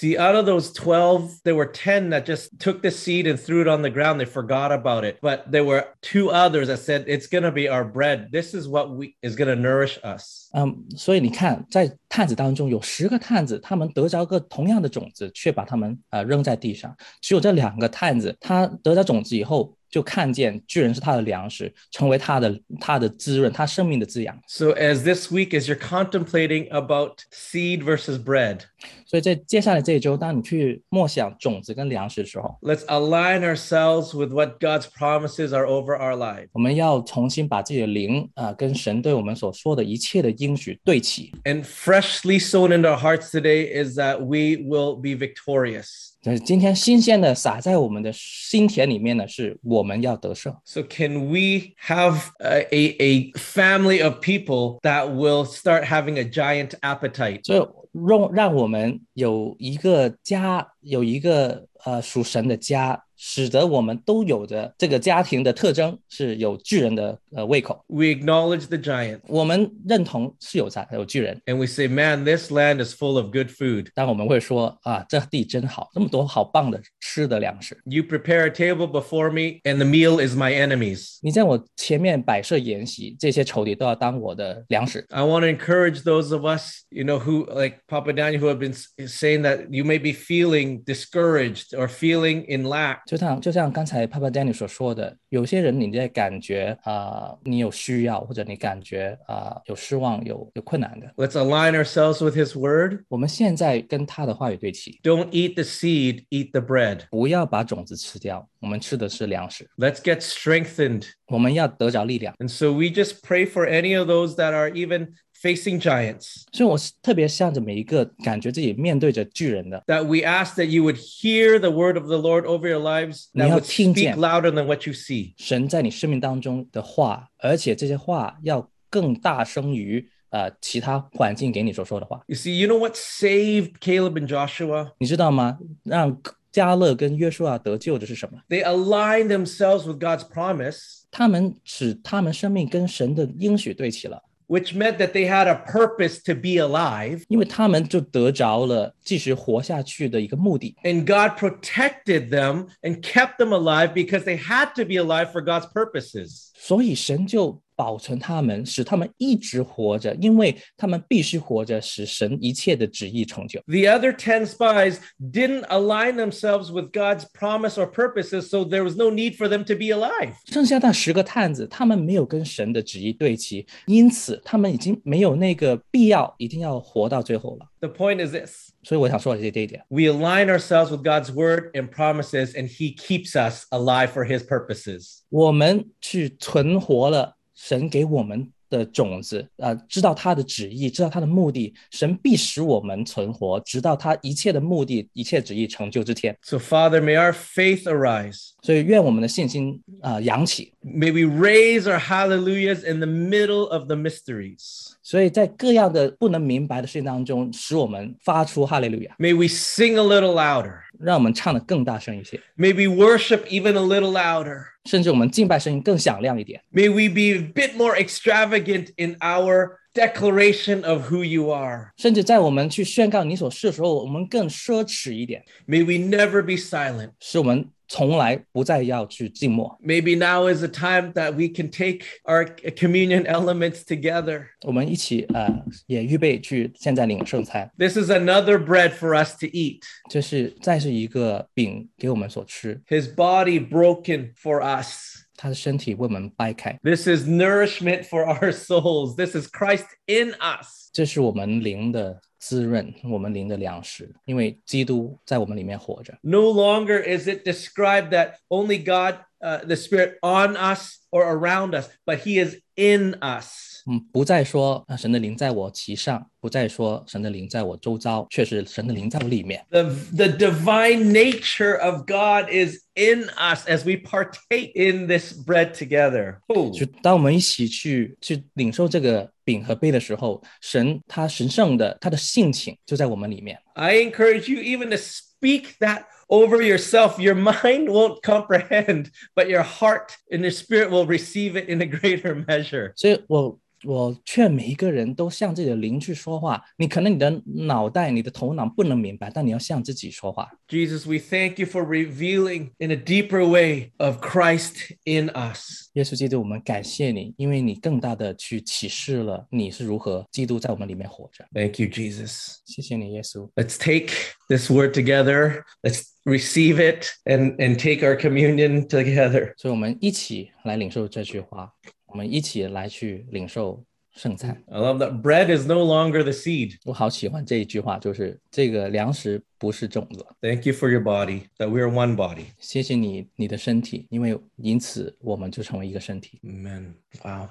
[0.00, 3.62] See, out of those 12, there were 10 that just took the seed and threw
[3.62, 4.20] it on the ground.
[4.20, 5.18] They forgot about it.
[5.22, 8.28] But there were two others that said, it's going to be our bread.
[8.30, 10.50] This is what we is going to nourish us.
[10.52, 16.94] 嗯，所以你看，在探子当中有十个探子，他们得着个同样的种子，却把它们呃扔在地上。
[17.22, 24.38] 只有这两个探子，他得着种子以后， 就看见巨人是他的粮食，成为他的他的滋润，他生命的滋养。
[24.46, 28.60] So as this week, as you're contemplating about seed versus bread,
[29.06, 36.48] 所以在接下来这一周，当你去默想种子跟粮食的时候， let's align ourselves with what God's promises are over our lives.
[36.52, 41.32] 我们要重新把自己的灵啊、跟神对我们所说的一切的应许对齐。
[41.44, 46.09] And freshly sown into our hearts today is that we will be victorious.
[46.21, 50.55] 就是今天新鲜的撒在我们的心田里面呢，是我们要得胜。
[50.65, 56.73] So, can we have a, a, a family of people that will start having a giant
[56.81, 57.43] appetite?
[57.43, 67.82] 所以让让我们有一个家，有一个呃属神的家，使得我们都有着这个家庭的特征，是有巨人的呃胃口。
[67.88, 73.48] We acknowledge the giant 我们认同是有啥有巨人， and we say, man, this land is full of good
[73.48, 73.88] food.
[73.94, 77.78] 但我们会说啊，这地真好，这么多好棒的吃的粮食。
[77.84, 81.18] You prepare a table before me, and the meal is my enemies.
[81.22, 85.06] 你在我前面摆设筵席，这些仇敌都要当我的粮食。
[85.08, 88.58] I want to encourage those of us, you know, who like Papa Daniel, who have
[88.58, 93.04] been s- saying that you may be feeling discouraged or feeling in lack.
[93.10, 103.04] 就像就像刚才 Papa Danny 所说的，有些人你在感觉啊、你有需要，或者你感觉啊、有失望、有有困难的， Let's align ourselves with His word.
[103.08, 107.00] 我们现在跟他的话语对齐， Don't eat the seed, eat the bread.
[107.10, 111.04] 不要把种子吃掉，我们吃的是粮食， Let's get strengthened.
[111.28, 112.34] 我们要得着力量。
[112.38, 119.82] And so we just pray for any of those that are even facing giants, 所以我是特别向着每一个感觉自己面对着巨人的，
[119.86, 123.26] that we ask that you would hear the word of the Lord over your lives,
[123.34, 124.16] that 你要 would 听 speak 见。
[124.16, 125.34] louder than what you see.
[125.36, 132.22] 神在你生命当中的话，而且这些话要更大声于呃其他环境给你所说的话。
[132.26, 134.92] You see, you know what saved Caleb and Joshua?
[134.98, 135.58] 你知道吗？
[135.84, 136.20] 让
[136.50, 138.40] 加勒跟约书亚得救的是什么？
[138.48, 146.34] They aligned themselves with God's promise, 他们使他们生命跟神的应许对齐了， which meant that they had a purpose to
[146.34, 147.24] be alive.
[147.28, 150.76] 因为他们就得着了继续活下去的一个目的。
[150.84, 155.42] And God protected them and kept them alive because they had to be alive for
[155.42, 156.49] God's purposes.
[156.60, 163.60] 所以神就保存他们，使他们一直活着，因为他们必须活着，使神一切的旨意成就。
[163.66, 168.96] The other 10 spies didn't align themselves with God's promise or purposes, so there was
[168.96, 170.32] no need for them to be alive.
[170.46, 177.66] 剩下那十个探子，他们没有跟神的旨意对齐，因此他们已经没有那个必要一定要活到最后了。
[177.80, 182.94] The point is this 所以我想说的是这一点， we align ourselves with God's word and promises, and He
[182.96, 185.18] keeps us alive for His purposes.
[185.28, 196.36] 我们去存活了神给我们的种子，呃，知道他的旨意，知道他的目的，神必使我们存活，直到他一切的目的、一切旨意成就之天。
[196.42, 198.50] So, Father, may our faith arise.
[198.62, 200.72] 所以，愿我们的信心啊、呃扬起。
[200.84, 204.94] May we raise our hallelujahs in the middle of the mysteries.
[205.03, 210.79] 所以在各样的不能明白的事情当中，使我们发出哈利路亚，May we sing a little louder.
[210.99, 214.61] 让我们唱的更大声一些，May we worship even a little louder.
[214.85, 216.61] 甚至我们敬拜声音更响亮一点。
[216.71, 221.90] May we be a bit more extravagant in our declaration of who you are.
[221.96, 227.10] 甚至在我们去宣告你所是的时候，我们更奢侈一点， May we never be silent.
[227.20, 229.78] 使我们从来不再要去静默。
[229.80, 234.46] Maybe now is the time that we can take our communion elements together.
[234.66, 239.80] 我们一起呃也预备去现在领圣餐， This is another bread for us to eat.
[240.10, 245.22] 这是再是一个饼给我们所吃， His body broken for us.
[245.40, 249.16] 他的身体为我们掰开， This is nourishment for our souls.
[249.16, 250.90] This is Christ in us.
[250.92, 256.16] 这是我们灵的滋润，我们灵的粮食，因为基督在我们里面活着。
[256.22, 261.74] No longer is it described that only God, uh, the Spirit on us or around
[261.74, 263.69] us, but He is in us.
[263.88, 269.64] 嗯，不再说啊神的灵在我其上，不再说神的灵在我周遭，却是神的灵在我里面。
[269.70, 269.84] The,
[270.14, 276.38] the divine nature of God is in us as we partake in this bread together.
[276.48, 283.56] Oh, 就当我们一起去去领受这个饼和杯的时候，神他神圣的他的性情就在我们里面。
[283.74, 287.20] I encourage you even to speak that over yourself.
[287.20, 291.86] Your mind won't comprehend, but your heart and your spirit will receive it in a
[291.86, 292.92] greater measure.
[292.96, 296.60] 所以我 我劝每一个人都向自己的灵去说话。
[296.78, 300.48] 你可能你的脑袋、你的头脑不能明白，但你要向自己说话。
[300.66, 305.90] Jesus, we thank you for revealing in a deeper way of Christ in us.
[305.92, 311.46] 耶稣基督，我们感谢你，因为你更大的去启示了你是如何基督在我们里面活着。
[311.52, 312.56] Thank you, Jesus.
[312.64, 313.48] 谢谢你，耶稣。
[313.54, 314.10] Let's take
[314.48, 315.62] this word together.
[315.82, 319.52] Let's receive it and, and take our communion together.
[319.58, 321.70] 所以，我们一起来领受这句话，
[322.11, 323.81] 我们一起来去领受
[324.13, 324.61] 圣餐。
[324.67, 326.75] I love that bread is no longer the seed.
[326.83, 330.25] 我好喜欢这一句话，就是这个粮食不是种子。
[330.41, 332.47] Thank you for your body, that we are one body.
[332.59, 336.41] 谢谢你，你的身体，因为因此我们就成为一个身体。
[336.43, 336.95] Amen.
[337.23, 337.47] Wow.